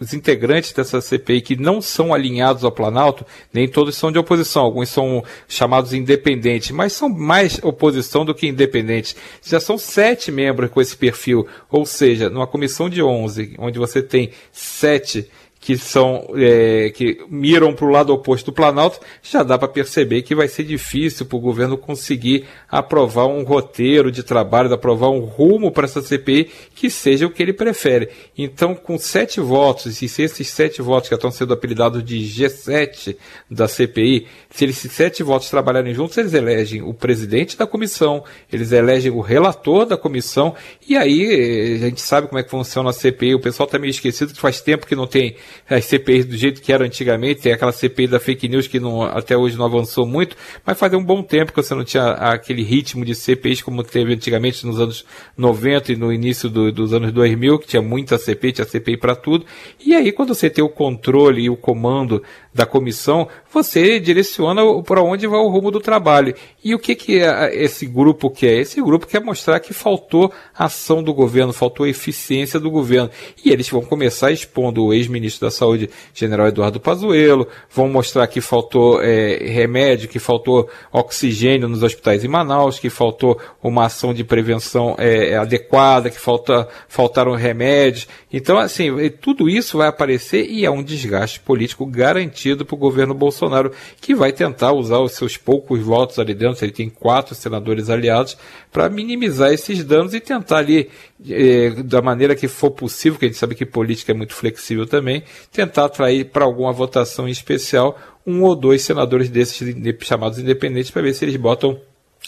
os 0.00 0.14
integrantes 0.14 0.72
dessa 0.72 1.00
CPI 1.00 1.42
que 1.42 1.56
não 1.56 1.80
são 1.82 2.14
alinhados 2.14 2.64
ao 2.64 2.72
Planalto, 2.72 3.24
nem 3.52 3.68
todos 3.68 3.94
são 3.94 4.10
de 4.10 4.18
oposição, 4.18 4.62
alguns 4.62 4.88
são 4.88 5.22
chamados 5.46 5.92
independentes, 5.92 6.70
mas 6.70 6.94
são 6.94 7.08
mais 7.08 7.60
oposição 7.62 8.24
do 8.24 8.34
que 8.34 8.48
independentes. 8.48 9.14
Já 9.44 9.60
são 9.60 9.76
sete 9.76 10.32
membros 10.32 10.70
com 10.70 10.80
esse 10.80 10.96
perfil, 10.96 11.46
ou 11.70 11.84
seja, 11.84 12.30
numa 12.30 12.46
comissão 12.46 12.88
de 12.88 13.02
11, 13.02 13.54
onde 13.58 13.78
você 13.78 14.02
tem 14.02 14.30
sete 14.50 15.28
que 15.60 15.76
são 15.76 16.26
é, 16.34 16.90
que 16.90 17.22
miram 17.28 17.74
para 17.74 17.84
o 17.84 17.90
lado 17.90 18.14
oposto 18.14 18.46
do 18.46 18.54
Planalto, 18.54 18.98
já 19.22 19.42
dá 19.42 19.58
para 19.58 19.68
perceber 19.68 20.22
que 20.22 20.34
vai 20.34 20.48
ser 20.48 20.64
difícil 20.64 21.26
para 21.26 21.36
o 21.36 21.40
governo 21.40 21.76
conseguir 21.76 22.46
aprovar 22.68 23.26
um 23.26 23.44
roteiro 23.44 24.10
de 24.10 24.22
trabalho, 24.22 24.72
aprovar 24.72 25.10
um 25.10 25.20
rumo 25.20 25.70
para 25.70 25.84
essa 25.84 26.00
CPI 26.00 26.50
que 26.74 26.88
seja 26.88 27.26
o 27.26 27.30
que 27.30 27.42
ele 27.42 27.52
prefere. 27.52 28.08
Então, 28.36 28.74
com 28.74 28.96
sete 28.96 29.38
votos, 29.38 30.00
e 30.00 30.08
se 30.08 30.22
esses 30.22 30.48
sete 30.48 30.80
votos 30.80 31.10
que 31.10 31.14
estão 31.14 31.30
sendo 31.30 31.52
apelidados 31.52 32.02
de 32.02 32.16
G7 32.16 33.16
da 33.50 33.68
CPI, 33.68 34.26
se 34.50 34.64
esses 34.64 34.90
sete 34.90 35.22
votos 35.22 35.48
trabalharem 35.48 35.94
juntos, 35.94 36.18
eles 36.18 36.34
elegem 36.34 36.82
o 36.82 36.92
presidente 36.92 37.56
da 37.56 37.66
comissão, 37.66 38.24
eles 38.52 38.72
elegem 38.72 39.12
o 39.12 39.20
relator 39.20 39.86
da 39.86 39.96
comissão, 39.96 40.54
e 40.88 40.96
aí 40.96 41.76
a 41.76 41.86
gente 41.86 42.00
sabe 42.00 42.26
como 42.26 42.38
é 42.38 42.42
que 42.42 42.50
funciona 42.50 42.90
a 42.90 42.92
CPI. 42.92 43.36
O 43.36 43.40
pessoal 43.40 43.66
está 43.66 43.78
meio 43.78 43.92
esquecido 43.92 44.34
que 44.34 44.40
faz 44.40 44.60
tempo 44.60 44.86
que 44.86 44.96
não 44.96 45.06
tem 45.06 45.36
as 45.68 45.84
CPIs 45.84 46.26
do 46.26 46.36
jeito 46.36 46.60
que 46.60 46.72
era 46.72 46.84
antigamente, 46.84 47.42
tem 47.42 47.52
aquela 47.52 47.70
CPI 47.70 48.08
da 48.08 48.18
fake 48.18 48.48
news 48.48 48.66
que 48.66 48.80
não, 48.80 49.02
até 49.02 49.36
hoje 49.36 49.56
não 49.56 49.64
avançou 49.64 50.04
muito, 50.04 50.36
mas 50.66 50.76
fazia 50.76 50.98
um 50.98 51.04
bom 51.04 51.22
tempo 51.22 51.52
que 51.52 51.62
você 51.62 51.74
não 51.74 51.84
tinha 51.84 52.08
aquele 52.10 52.64
ritmo 52.64 53.04
de 53.04 53.14
CPIs 53.14 53.62
como 53.62 53.84
teve 53.84 54.14
antigamente 54.14 54.66
nos 54.66 54.80
anos 54.80 55.04
90 55.36 55.92
e 55.92 55.96
no 55.96 56.12
início 56.12 56.50
do, 56.50 56.72
dos 56.72 56.92
anos 56.92 57.12
2000, 57.12 57.60
que 57.60 57.68
tinha 57.68 57.82
muita 57.82 58.18
CPI, 58.18 58.52
tinha 58.52 58.66
CPI 58.66 58.96
para 58.96 59.14
tudo. 59.14 59.46
E 59.78 59.94
aí, 59.94 60.10
quando 60.10 60.34
você 60.34 60.50
tem 60.50 60.64
o 60.64 60.68
controle 60.68 61.42
e 61.42 61.50
o 61.50 61.56
comando 61.56 62.20
da 62.52 62.66
comissão, 62.66 63.28
você 63.52 64.00
direciona 64.00 64.39
para 64.84 65.02
onde 65.02 65.26
vai 65.26 65.40
o 65.40 65.48
rumo 65.48 65.70
do 65.70 65.80
trabalho. 65.80 66.34
E 66.62 66.74
o 66.74 66.78
que, 66.78 66.94
que 66.94 67.20
é 67.20 67.54
esse 67.54 67.86
grupo 67.86 68.30
quer? 68.30 68.58
Esse 68.58 68.80
grupo 68.82 69.06
quer 69.06 69.20
mostrar 69.20 69.60
que 69.60 69.72
faltou 69.72 70.32
ação 70.56 71.02
do 71.02 71.12
governo, 71.14 71.52
faltou 71.52 71.86
eficiência 71.86 72.58
do 72.60 72.70
governo. 72.70 73.10
E 73.44 73.50
eles 73.50 73.68
vão 73.68 73.82
começar 73.82 74.30
expondo 74.30 74.84
o 74.84 74.92
ex-ministro 74.92 75.46
da 75.46 75.50
Saúde, 75.50 75.90
general 76.14 76.48
Eduardo 76.48 76.80
Pazuello, 76.80 77.46
vão 77.70 77.88
mostrar 77.88 78.26
que 78.26 78.40
faltou 78.40 79.02
é, 79.02 79.36
remédio, 79.36 80.08
que 80.08 80.18
faltou 80.18 80.68
oxigênio 80.92 81.68
nos 81.68 81.82
hospitais 81.82 82.24
em 82.24 82.28
Manaus, 82.28 82.78
que 82.78 82.90
faltou 82.90 83.38
uma 83.62 83.86
ação 83.86 84.12
de 84.12 84.24
prevenção 84.24 84.94
é, 84.98 85.36
adequada, 85.36 86.10
que 86.10 86.18
falta, 86.18 86.68
faltaram 86.88 87.34
remédios. 87.34 88.08
Então, 88.32 88.58
assim, 88.58 88.90
tudo 89.20 89.48
isso 89.48 89.78
vai 89.78 89.88
aparecer 89.88 90.46
e 90.48 90.64
é 90.64 90.70
um 90.70 90.82
desgaste 90.82 91.40
político 91.40 91.86
garantido 91.86 92.64
para 92.64 92.74
o 92.74 92.78
governo 92.78 93.14
Bolsonaro, 93.14 93.72
que 94.00 94.14
vai 94.14 94.29
tentar 94.32 94.72
usar 94.72 94.98
os 94.98 95.12
seus 95.12 95.36
poucos 95.36 95.80
votos 95.80 96.18
ali 96.18 96.34
dentro, 96.34 96.64
ele 96.64 96.72
tem 96.72 96.88
quatro 96.88 97.34
senadores 97.34 97.90
aliados, 97.90 98.36
para 98.72 98.88
minimizar 98.88 99.52
esses 99.52 99.84
danos 99.84 100.14
e 100.14 100.20
tentar 100.20 100.58
ali, 100.58 100.90
eh, 101.28 101.70
da 101.84 102.00
maneira 102.02 102.34
que 102.34 102.48
for 102.48 102.70
possível, 102.70 103.18
que 103.18 103.26
a 103.26 103.28
gente 103.28 103.38
sabe 103.38 103.54
que 103.54 103.66
política 103.66 104.12
é 104.12 104.14
muito 104.14 104.34
flexível 104.34 104.86
também, 104.86 105.22
tentar 105.52 105.86
atrair 105.86 106.26
para 106.26 106.44
alguma 106.44 106.72
votação 106.72 107.28
em 107.28 107.32
especial 107.32 107.98
um 108.26 108.42
ou 108.42 108.54
dois 108.54 108.82
senadores 108.82 109.28
desses 109.28 109.74
chamados 110.00 110.38
independentes 110.38 110.90
para 110.90 111.02
ver 111.02 111.14
se 111.14 111.24
eles 111.24 111.36
botam 111.36 111.80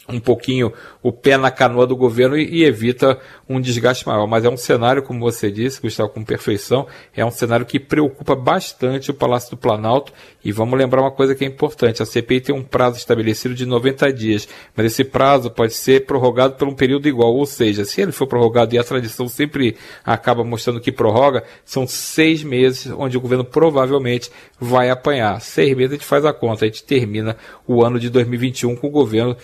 um 0.09 0.19
pouquinho 0.19 0.73
o 1.03 1.13
pé 1.13 1.37
na 1.37 1.51
canoa 1.51 1.87
do 1.87 1.97
governo 1.97 2.37
e, 2.37 2.61
e, 2.61 2.65
evita 2.65 3.19
um 3.49 3.61
desgaste 3.61 4.07
maior. 4.07 4.27
Mas 4.27 4.45
é 4.45 4.49
um 4.49 4.57
cenário, 4.57 5.03
como 5.03 5.21
você 5.21 5.51
disse, 5.51 5.81
Gustavo, 5.81 6.11
com 6.11 6.25
perfeição, 6.25 6.87
é 7.15 7.25
um 7.25 7.31
cenário 7.31 7.65
que 7.65 7.79
preocupa 7.79 8.35
bastante 8.35 9.11
o 9.11 9.15
Palácio 9.15 9.51
do 9.51 9.57
Planalto. 9.57 10.13
E 10.45 10.51
vamos 10.51 10.77
lembrar 10.79 11.03
uma 11.03 11.11
coisa 11.11 11.35
que 11.35 11.45
é 11.45 11.49
importante: 11.49 12.03
a 12.03 12.07
CPI 12.07 12.41
tem 12.41 12.55
um 12.55 12.63
prazo 12.63 12.97
estabelecido 12.97 13.55
de 13.55 13.65
90 13.65 14.13
dias, 14.13 14.49
mas 14.77 14.87
esse 14.87 15.05
prazo 15.05 15.51
pode 15.51 15.75
ser 15.75 16.05
prorrogado 16.05 16.55
por 16.55 16.67
um 16.67 16.75
período 16.75 17.09
igual. 17.09 17.35
Ou 17.35 17.47
seja, 17.47 17.85
se 17.85 18.01
ele 18.01 18.13
for 18.13 18.27
prorrogado, 18.27 18.75
e 18.75 18.79
a 18.79 18.85
tradição 18.85 19.29
sempre 19.29 19.77
acaba 20.05 20.43
mostrando 20.43 20.81
que 20.81 20.91
prorroga, 20.91 21.45
são 21.65 21.87
seis 21.87 22.43
meses 22.43 22.93
onde 22.97 23.17
o 23.17 23.21
governo 23.21 23.45
provavelmente 23.45 24.31
vai 24.59 24.91
apanhar. 24.91 25.41
Seis 25.41 25.77
meses 25.77 25.93
a 25.93 25.95
gente 25.95 26.07
faz 26.07 26.25
a 26.25 26.33
conta, 26.33 26.65
a 26.65 26.69
gente 26.69 26.83
termina 26.85 27.37
o 27.67 27.85
ano 27.85 27.99
de 27.99 28.11
2021 28.11 28.77
com 28.77 28.89
o 28.89 28.91
governo 28.91 29.37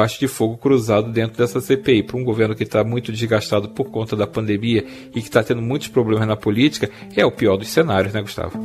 debaixo 0.00 0.18
de 0.18 0.28
fogo 0.28 0.56
cruzado 0.56 1.12
dentro 1.12 1.36
dessa 1.36 1.60
CPI. 1.60 2.04
Para 2.04 2.16
um 2.16 2.24
governo 2.24 2.54
que 2.54 2.62
está 2.62 2.82
muito 2.82 3.12
desgastado 3.12 3.68
por 3.68 3.90
conta 3.90 4.16
da 4.16 4.26
pandemia 4.26 4.84
e 5.14 5.20
que 5.20 5.28
está 5.28 5.42
tendo 5.42 5.60
muitos 5.60 5.88
problemas 5.88 6.26
na 6.26 6.36
política, 6.36 6.90
é 7.14 7.24
o 7.24 7.30
pior 7.30 7.58
dos 7.58 7.68
cenários, 7.68 8.14
né, 8.14 8.22
Gustavo? 8.22 8.58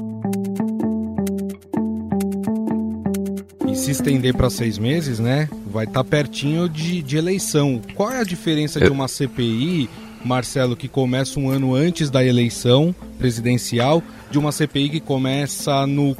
E 3.67 3.75
se 3.75 3.91
estender 3.91 4.33
para 4.33 4.49
seis 4.49 4.77
meses, 4.77 5.19
né? 5.19 5.49
Vai 5.67 5.83
estar 5.85 6.03
tá 6.03 6.09
pertinho 6.09 6.69
de, 6.69 7.01
de 7.01 7.17
eleição. 7.17 7.81
Qual 7.93 8.09
é 8.09 8.21
a 8.21 8.23
diferença 8.23 8.79
de 8.79 8.89
uma 8.89 9.09
CPI, 9.09 9.89
Marcelo, 10.23 10.75
que 10.75 10.87
começa 10.87 11.37
um 11.37 11.49
ano 11.49 11.75
antes 11.75 12.09
da 12.09 12.23
eleição 12.23 12.95
presidencial 13.17 14.03
de 14.29 14.39
uma 14.39 14.51
CPI 14.51 14.89
que 14.89 14.99
começa 14.99 15.85
no, 15.87 16.15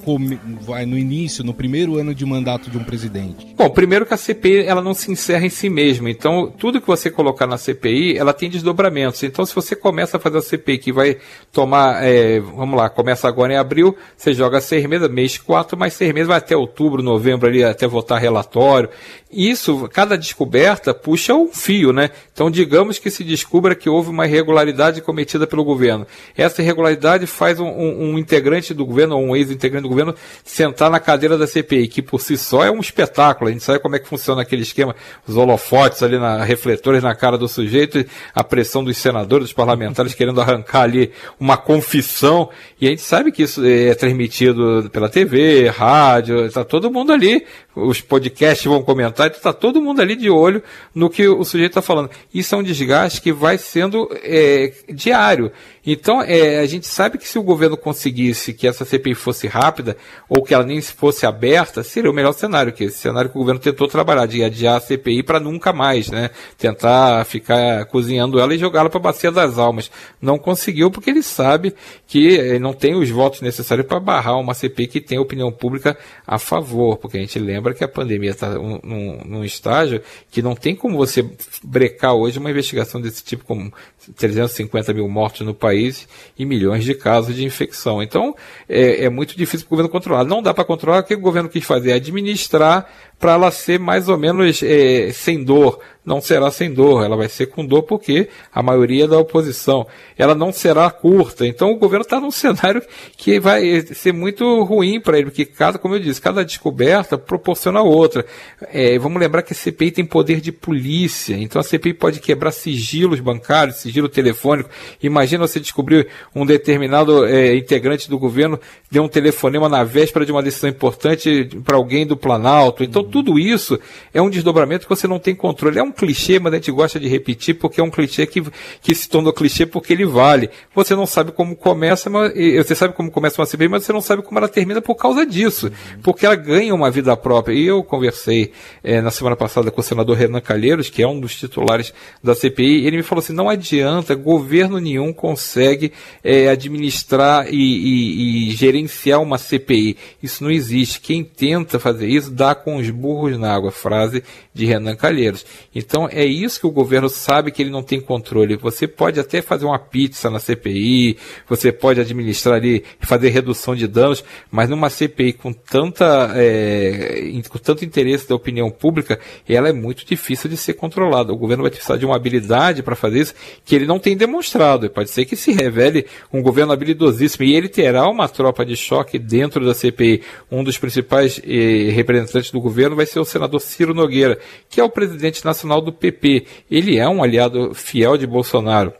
vai 0.62 0.86
no 0.86 0.98
início, 0.98 1.44
no 1.44 1.54
primeiro 1.54 1.98
ano 1.98 2.14
de 2.14 2.26
mandato 2.26 2.70
de 2.70 2.78
um 2.78 2.84
presidente? 2.84 3.54
Bom, 3.58 3.70
primeiro 3.70 4.06
que 4.06 4.14
a 4.14 4.18
CPI 4.18 4.66
ela 4.66 4.82
não 4.82 4.94
se 4.94 5.12
encerra 5.12 5.46
em 5.46 5.50
si 5.50 5.70
mesma. 5.70 6.10
Então, 6.10 6.54
tudo 6.58 6.80
que 6.80 6.88
você 6.88 7.10
colocar 7.10 7.46
na 7.48 7.58
CPI, 7.58 8.18
ela 8.18 8.34
tem 8.34 8.50
desdobramentos. 8.50 9.22
Então, 9.24 9.46
se 9.46 9.54
você 9.54 9.76
começa 9.76 10.18
a 10.18 10.20
fazer 10.20 10.38
a 10.38 10.42
CPI 10.42 10.78
que 10.78 10.92
vai 10.94 11.18
tomar, 11.52 12.04
é, 12.04 12.40
vamos 12.40 12.78
lá, 12.78 12.90
começa 12.90 13.28
agora 13.28 13.54
em 13.54 13.58
abril, 13.58 13.96
você 14.16 14.34
joga 14.34 14.62
seis 14.62 14.86
meses, 14.86 15.10
mês 15.10 15.38
quatro, 15.38 15.78
mais 15.78 15.94
seis 15.94 16.14
meses 16.14 16.28
vai 16.28 16.38
até 16.38 16.56
outubro, 16.56 17.02
novembro 17.02 17.48
ali, 17.48 17.64
até 17.64 17.88
votar 17.88 18.20
relatório. 18.20 18.90
Isso, 19.32 19.90
cada 19.92 20.18
descoberta 20.18 20.94
puxa 20.94 21.34
um 21.34 21.48
fio, 21.48 21.92
né? 21.92 22.12
Então, 22.32 22.50
digamos 22.50 22.98
que 23.00 23.12
se 23.12 23.24
descubra 23.24 23.76
que 23.76 23.90
houve 23.90 24.10
uma 24.10 24.26
irregularidade 24.26 25.02
cometida 25.02 25.46
pelo 25.46 25.64
governo. 25.64 26.08
Essa 26.38 26.62
irregularidade 26.62 26.85
faz 27.28 27.60
um, 27.60 27.68
um 27.68 28.16
um 28.16 28.20
integrante 28.20 28.74
do 28.74 28.86
governo 28.86 29.18
ou 29.18 29.24
um 29.24 29.36
ex-integrante 29.36 29.84
do 29.84 29.90
governo 29.90 30.16
sentar 30.44 30.90
na 30.90 31.00
cadeira 31.00 31.38
da 31.38 31.48
CPI, 31.48 31.88
que 31.88 32.02
por 32.02 32.22
si 32.22 32.38
só 32.38 32.64
é 32.64 32.72
um 32.72 32.80
espetáculo. 32.80 33.50
A 33.50 33.54
gente 33.54 33.64
sabe 33.64 33.80
como 33.80 33.96
é 33.96 34.00
que 34.00 34.08
funciona 34.08 34.42
aquele 34.42 34.62
esquema, 34.62 34.96
os 35.28 35.36
holofotes 35.36 36.02
ali 36.04 36.18
na 36.18 36.44
refletores 36.44 37.04
na 37.04 37.16
cara 37.16 37.38
do 37.38 37.48
sujeito, 37.48 38.04
a 38.34 38.44
pressão 38.44 38.84
dos 38.84 38.98
senadores, 38.98 39.46
dos 39.46 39.54
parlamentares 39.54 40.14
querendo 40.14 40.42
arrancar 40.42 40.84
ali 40.84 41.12
uma 41.40 41.58
confissão. 41.58 42.50
E 42.80 42.88
a 42.88 42.90
gente 42.90 43.02
sabe 43.02 43.32
que 43.32 43.44
isso 43.44 43.66
é 43.66 43.94
transmitido 43.96 44.90
pela 44.92 45.10
TV, 45.10 45.70
rádio, 45.70 46.46
está 46.46 46.64
todo 46.64 46.92
mundo 46.92 47.12
ali 47.12 47.46
os 47.76 48.00
podcasts 48.00 48.66
vão 48.66 48.82
comentar, 48.82 49.28
então 49.28 49.38
está 49.38 49.52
todo 49.52 49.82
mundo 49.82 50.02
ali 50.02 50.16
de 50.16 50.30
olho 50.30 50.64
no 50.94 51.10
que 51.10 51.28
o 51.28 51.44
sujeito 51.44 51.72
está 51.72 51.82
falando. 51.82 52.10
Isso 52.34 52.56
é 52.56 52.58
um 52.58 52.64
desgaste 52.64 53.22
que 53.22 53.34
vai 53.34 53.58
sendo 53.58 54.10
é, 54.24 54.72
diário. 54.90 55.52
Então, 55.86 56.22
é, 56.22 56.60
a 56.60 56.66
gente 56.66 56.75
sabe 56.82 57.18
que 57.18 57.28
se 57.28 57.38
o 57.38 57.44
governo 57.44 57.76
conseguisse 57.76 58.54
que 58.54 58.68
essa 58.68 58.86
CPI 58.86 59.16
fosse 59.16 59.48
rápida, 59.48 59.98
ou 60.30 60.44
que 60.44 60.54
ela 60.54 60.64
nem 60.64 60.82
fosse 60.82 61.26
aberta, 61.26 61.84
seria 61.84 62.10
o 62.10 62.14
melhor 62.14 62.34
cenário, 62.34 62.72
que 62.72 62.86
esse 62.86 63.00
cenário 63.00 63.30
que 63.30 63.38
o 63.38 63.40
governo 63.40 63.60
tentou 63.60 63.88
trabalhar, 63.88 64.26
de 64.26 64.44
adiar 64.44 64.78
a 64.78 64.80
CPI 64.80 65.24
para 65.24 65.40
nunca 65.40 65.74
mais, 65.74 66.10
né? 66.10 66.30
Tentar 66.58 67.26
ficar 67.26 67.86
cozinhando 67.86 68.40
ela 68.40 68.54
e 68.54 68.58
jogá-la 68.58 68.90
para 68.90 69.00
a 69.00 69.04
bacia 69.04 69.32
das 69.32 69.58
almas. 69.58 69.92
Não 70.22 70.38
conseguiu 70.38 70.90
porque 70.90 71.10
ele 71.10 71.24
sabe 71.24 71.76
que 72.08 72.40
é, 72.40 72.60
não 72.60 72.74
tem 72.74 72.96
os 72.96 73.10
votos 73.10 73.42
necessários 73.42 73.88
para 73.88 74.00
barrar 74.00 74.40
uma 74.40 74.54
CPI 74.54 74.88
que 74.88 75.02
tem 75.02 75.20
opinião 75.20 75.52
pública 75.52 75.98
a 76.26 76.38
favor, 76.38 76.98
porque 76.98 77.18
a 77.18 77.22
gente 77.22 77.38
lembra 77.40 77.66
lembra 77.66 77.74
que 77.74 77.84
a 77.84 77.88
pandemia 77.88 78.32
está 78.32 78.50
num, 78.50 78.80
num, 79.26 79.44
estágio 79.44 80.02
que 80.30 80.42
não 80.42 80.56
tem 80.56 80.76
como 80.76 80.98
você 80.98 81.28
brecar 81.64 82.14
hoje 82.14 82.38
uma 82.38 82.52
investigação 82.52 83.02
desse 83.02 83.24
tipo, 83.24 83.44
com 83.44 83.72
350 84.16 84.94
mil 84.94 85.08
mortos 85.10 85.42
no 85.42 85.54
país 85.54 86.08
e 86.38 86.46
milhões 86.46 86.65
milhões 86.66 86.84
de 86.84 86.96
casos 86.96 87.36
de 87.36 87.46
infecção. 87.46 88.02
Então, 88.02 88.36
é, 88.68 89.06
é 89.06 89.10
muito 89.10 89.38
difícil 89.38 89.68
para 89.68 89.74
o 89.74 89.78
governo 89.78 89.92
controlar. 89.92 90.24
Não 90.24 90.42
dá 90.42 90.54
para 90.54 90.64
controlar, 90.64 91.00
o 91.00 91.04
que 91.04 91.14
o 91.14 91.20
governo 91.20 91.48
quis 91.48 91.64
fazer? 91.64 91.94
Administrar 91.94 92.88
para 93.26 93.34
ela 93.34 93.50
ser 93.50 93.80
mais 93.80 94.08
ou 94.08 94.20
menos 94.20 94.62
é, 94.62 95.12
sem 95.12 95.44
dor. 95.44 95.80
Não 96.06 96.22
será 96.22 96.52
sem 96.52 96.72
dor, 96.72 97.04
ela 97.04 97.18
vai 97.18 97.28
ser 97.28 97.48
com 97.48 97.66
dor 97.66 97.82
porque 97.82 98.30
a 98.54 98.62
maioria 98.62 99.08
da 99.08 99.18
oposição. 99.18 99.88
Ela 100.16 100.36
não 100.36 100.52
será 100.52 100.88
curta. 100.92 101.48
Então 101.48 101.72
o 101.72 101.80
governo 101.80 102.04
está 102.04 102.20
num 102.20 102.30
cenário 102.30 102.84
que 103.18 103.40
vai 103.40 103.82
ser 103.82 104.14
muito 104.14 104.64
ruim 104.64 105.02
para 105.02 105.18
ele, 105.18 105.32
porque 105.32 105.46
cada, 105.46 105.80
como 105.80 105.96
eu 105.96 106.00
disse, 106.00 106.22
cada 106.22 106.46
descoberta 106.46 107.18
proporciona 107.18 107.82
outra. 107.82 108.24
É, 108.72 109.00
vamos 109.00 109.20
lembrar 109.20 109.42
que 109.42 109.54
a 109.54 109.56
CPI 109.56 109.90
tem 109.90 110.06
poder 110.06 110.40
de 110.40 110.52
polícia, 110.52 111.34
então 111.36 111.60
a 111.60 111.64
CPI 111.64 111.96
pode 111.96 112.20
quebrar 112.20 112.52
sigilos 112.52 113.20
bancários, 113.20 113.78
sigilo 113.78 114.08
telefônico. 114.08 114.70
Imagina 115.02 115.48
você 115.48 115.60
descobrir 115.60 116.08
um 116.36 116.46
determinado 116.46 117.26
é, 117.26 117.56
integrante 117.56 118.08
do 118.08 118.20
governo 118.20 118.60
deu 118.96 119.04
um 119.04 119.10
telefonema 119.10 119.68
na 119.68 119.84
véspera 119.84 120.26
de 120.26 120.32
uma 120.32 120.42
decisão 120.42 120.70
importante 120.70 121.50
para 121.66 121.76
alguém 121.76 122.08
do 122.08 122.16
Planalto. 122.16 122.82
Então 122.84 123.04
tudo 123.16 123.40
isso 123.40 123.80
é 124.14 124.22
um 124.22 124.30
desdobramento 124.30 124.86
que 124.86 124.90
você 124.90 125.08
não 125.08 125.20
tem 125.20 125.34
controle. 125.34 125.80
É 125.80 125.84
um 125.84 125.90
clichê, 125.90 126.38
mas 126.38 126.52
a 126.52 126.58
gente 126.58 126.70
gosta 126.70 127.00
de 127.00 127.08
repetir 127.08 127.56
porque 127.56 127.80
é 127.80 127.84
um 127.84 127.90
clichê 127.90 128.26
que, 128.26 128.44
que 128.82 128.94
se 128.94 129.08
tornou 129.08 129.32
clichê 129.32 129.66
porque 129.66 129.94
ele 129.94 130.06
vale. 130.06 130.50
Você 130.76 130.94
não 130.94 131.06
sabe 131.06 131.32
como 131.32 131.56
começa, 131.56 132.10
mas, 132.10 132.34
você 132.34 132.76
sabe 132.76 132.94
como 132.94 133.10
começa 133.10 133.40
uma 133.40 133.46
CPI, 133.46 133.70
mas 133.70 133.86
você 133.86 133.94
não 133.94 134.02
sabe 134.02 134.22
como 134.22 134.38
ela 134.38 134.50
termina 134.50 134.82
por 134.82 134.96
causa 134.96 135.26
disso. 135.26 135.72
Porque 136.04 136.26
ela 136.26 136.36
ganha 136.36 136.76
uma 136.76 136.92
vida 136.92 137.16
própria. 137.16 137.54
E 137.54 137.66
eu 137.66 137.86
conversei 137.86 138.52
é, 138.84 139.00
na 139.00 139.12
semana 139.12 139.38
passada 139.38 139.72
com 139.72 139.80
o 139.80 139.84
senador 139.84 140.18
Renan 140.18 140.42
Calheiros, 140.42 140.90
que 140.90 141.02
é 141.02 141.08
um 141.08 141.18
dos 141.18 141.38
titulares 141.38 141.94
da 142.22 142.36
CPI, 142.36 142.82
e 142.82 142.88
ele 142.88 142.98
me 142.98 143.04
falou 143.04 143.24
assim: 143.24 143.32
não 143.32 143.48
adianta, 143.48 144.14
governo 144.14 144.78
nenhum 144.78 145.14
consegue 145.14 145.94
é, 146.22 146.50
administrar 146.50 147.48
e, 147.48 147.56
e, 147.56 148.50
e 148.50 148.52
gerenciar 148.52 149.22
uma 149.22 149.38
CPI. 149.38 149.96
Isso 150.22 150.44
não 150.44 150.52
existe. 150.52 151.00
Quem 151.00 151.24
tenta 151.24 151.80
fazer 151.80 152.10
isso 152.10 152.30
dá 152.30 152.54
com 152.54 152.76
os 152.76 152.90
burros 152.96 153.38
na 153.38 153.54
água, 153.54 153.72
frase 153.72 154.24
de 154.54 154.66
Renan 154.66 154.96
Calheiros. 154.96 155.46
Então 155.74 156.08
é 156.10 156.26
isso 156.26 156.60
que 156.60 156.68
o 156.68 156.72
governo 156.72 157.10
sabe 157.10 157.52
que 157.52 157.62
ele 157.62 157.70
não 157.70 157.84
tem 157.84 158.00
controle. 158.00 158.56
Você 158.56 158.88
pode 158.88 159.20
até 159.20 159.42
fazer 159.42 159.66
uma 159.66 159.80
pizza 159.80 160.30
na 160.30 160.40
CPI, 160.40 161.18
você 161.48 161.72
pode 161.72 162.00
administrar 162.00 162.56
ali, 162.56 162.84
fazer 163.00 163.30
redução 163.30 163.76
de 163.76 163.88
danos, 163.88 164.24
mas 164.50 164.70
numa 164.70 164.90
CPI 164.90 165.34
com 165.34 165.52
tanta 165.52 166.32
é, 166.36 167.32
com 167.50 167.58
tanto 167.58 167.84
interesse 167.84 168.28
da 168.28 168.36
opinião 168.36 168.70
pública, 168.70 169.20
ela 169.48 169.70
é 169.70 169.74
muito 169.74 170.06
difícil 170.06 170.50
de 170.50 170.58
ser 170.58 170.74
controlada. 170.74 171.34
O 171.34 171.38
governo 171.38 171.64
vai 171.64 171.72
precisar 171.72 171.98
de 171.98 172.06
uma 172.06 172.16
habilidade 172.16 172.84
para 172.84 172.96
fazer 172.96 173.20
isso 173.20 173.36
que 173.64 173.76
ele 173.76 173.86
não 173.86 174.00
tem 174.00 174.16
demonstrado. 174.16 174.90
Pode 174.90 175.10
ser 175.10 175.26
que 175.26 175.36
se 175.36 175.52
revele 175.52 176.06
um 176.32 176.42
governo 176.42 176.72
habilidosíssimo 176.72 177.46
e 177.46 177.56
ele 177.56 177.68
terá 177.68 178.08
uma 178.08 178.28
tropa 178.28 178.66
de 178.66 178.76
choque 178.76 179.18
dentro 179.18 179.66
da 179.66 179.74
CPI. 179.74 180.22
Um 180.52 180.64
dos 180.64 180.78
principais 180.78 181.42
eh, 181.44 181.92
representantes 181.92 182.52
do 182.52 182.60
governo 182.60 182.85
vai 182.94 183.06
ser 183.06 183.20
o 183.20 183.26
senador 183.26 183.62
Ciro 183.62 183.94
Nogueira, 183.94 184.38
que 184.70 184.82
é 184.82 184.84
o 184.84 184.90
presidente 184.90 185.46
nacional 185.46 185.80
do 185.80 185.94
PP. 185.94 186.46
Ele 186.70 186.98
é 186.98 187.08
um 187.08 187.24
aliado 187.24 187.74
fiel 187.74 188.18
de 188.18 188.28
Bolsonaro 188.28 188.94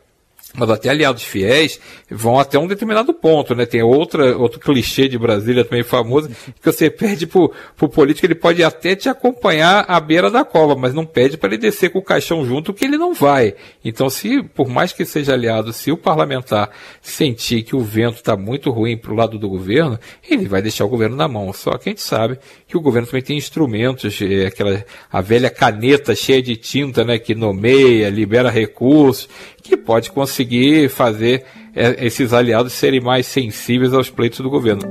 mas 0.58 0.70
até 0.70 0.90
aliados 0.90 1.24
fiéis 1.24 1.80
vão 2.10 2.40
até 2.40 2.58
um 2.58 2.68
determinado 2.68 3.14
ponto, 3.14 3.54
né? 3.54 3.66
Tem 3.66 3.82
outra, 3.82 4.38
outro 4.38 4.60
clichê 4.60 5.08
de 5.08 5.18
Brasília 5.18 5.64
também 5.64 5.84
famoso, 5.84 6.30
que 6.30 6.72
você 6.72 6.90
pede 6.90 7.28
pro, 7.28 7.52
pro 7.76 7.90
político, 7.90 8.26
ele 8.26 8.36
pode 8.36 8.64
até 8.64 8.96
te 8.96 9.10
acompanhar 9.10 9.86
à 9.88 10.00
beira 10.00 10.32
da 10.32 10.44
cova, 10.44 10.76
mas 10.76 10.94
não 10.94 11.06
pede 11.06 11.38
para 11.38 11.50
ele 11.50 11.58
descer 11.58 11.90
com 11.90 12.00
o 12.00 12.04
caixão 12.04 12.46
junto, 12.46 12.74
que 12.74 12.86
ele 12.86 12.98
não 12.98 13.14
vai. 13.14 13.56
Então, 13.84 14.10
se, 14.10 14.42
por 14.44 14.68
mais 14.68 14.94
que 14.94 15.06
seja 15.06 15.34
aliado, 15.34 15.74
se 15.74 15.92
o 15.92 15.98
parlamentar 15.98 16.70
sentir 17.02 17.64
que 17.64 17.76
o 17.76 17.82
vento 17.82 18.16
está 18.16 18.38
muito 18.38 18.72
ruim 18.72 18.98
pro 18.98 19.16
lado 19.16 19.38
do 19.38 19.50
governo, 19.50 20.00
ele 20.28 20.48
vai 20.48 20.62
deixar 20.62 20.86
o 20.86 20.90
governo 20.90 21.16
na 21.16 21.28
mão. 21.28 21.52
Só 21.54 21.78
que 21.78 21.90
a 21.90 21.92
gente 21.92 22.02
sabe 22.02 22.40
que 22.68 22.76
o 22.76 22.82
governo 22.82 23.08
também 23.08 23.22
tem 23.22 23.38
instrumentos, 23.38 24.20
aquela, 24.46 24.84
a 25.12 25.22
velha 25.22 25.50
caneta 25.50 26.16
cheia 26.16 26.42
de 26.42 26.56
tinta, 26.56 27.04
né? 27.04 27.20
Que 27.20 27.36
nomeia, 27.36 28.10
libera 28.10 28.50
recursos, 28.50 29.30
que 29.62 29.78
pode 29.78 30.12
conseguir 30.12 30.90
fazer 30.90 31.44
é, 31.76 32.06
esses 32.06 32.34
aliados 32.34 32.74
serem 32.74 33.00
mais 33.00 33.28
sensíveis 33.28 33.94
aos 33.94 34.10
pleitos 34.10 34.40
do 34.40 34.50
governo. 34.50 34.82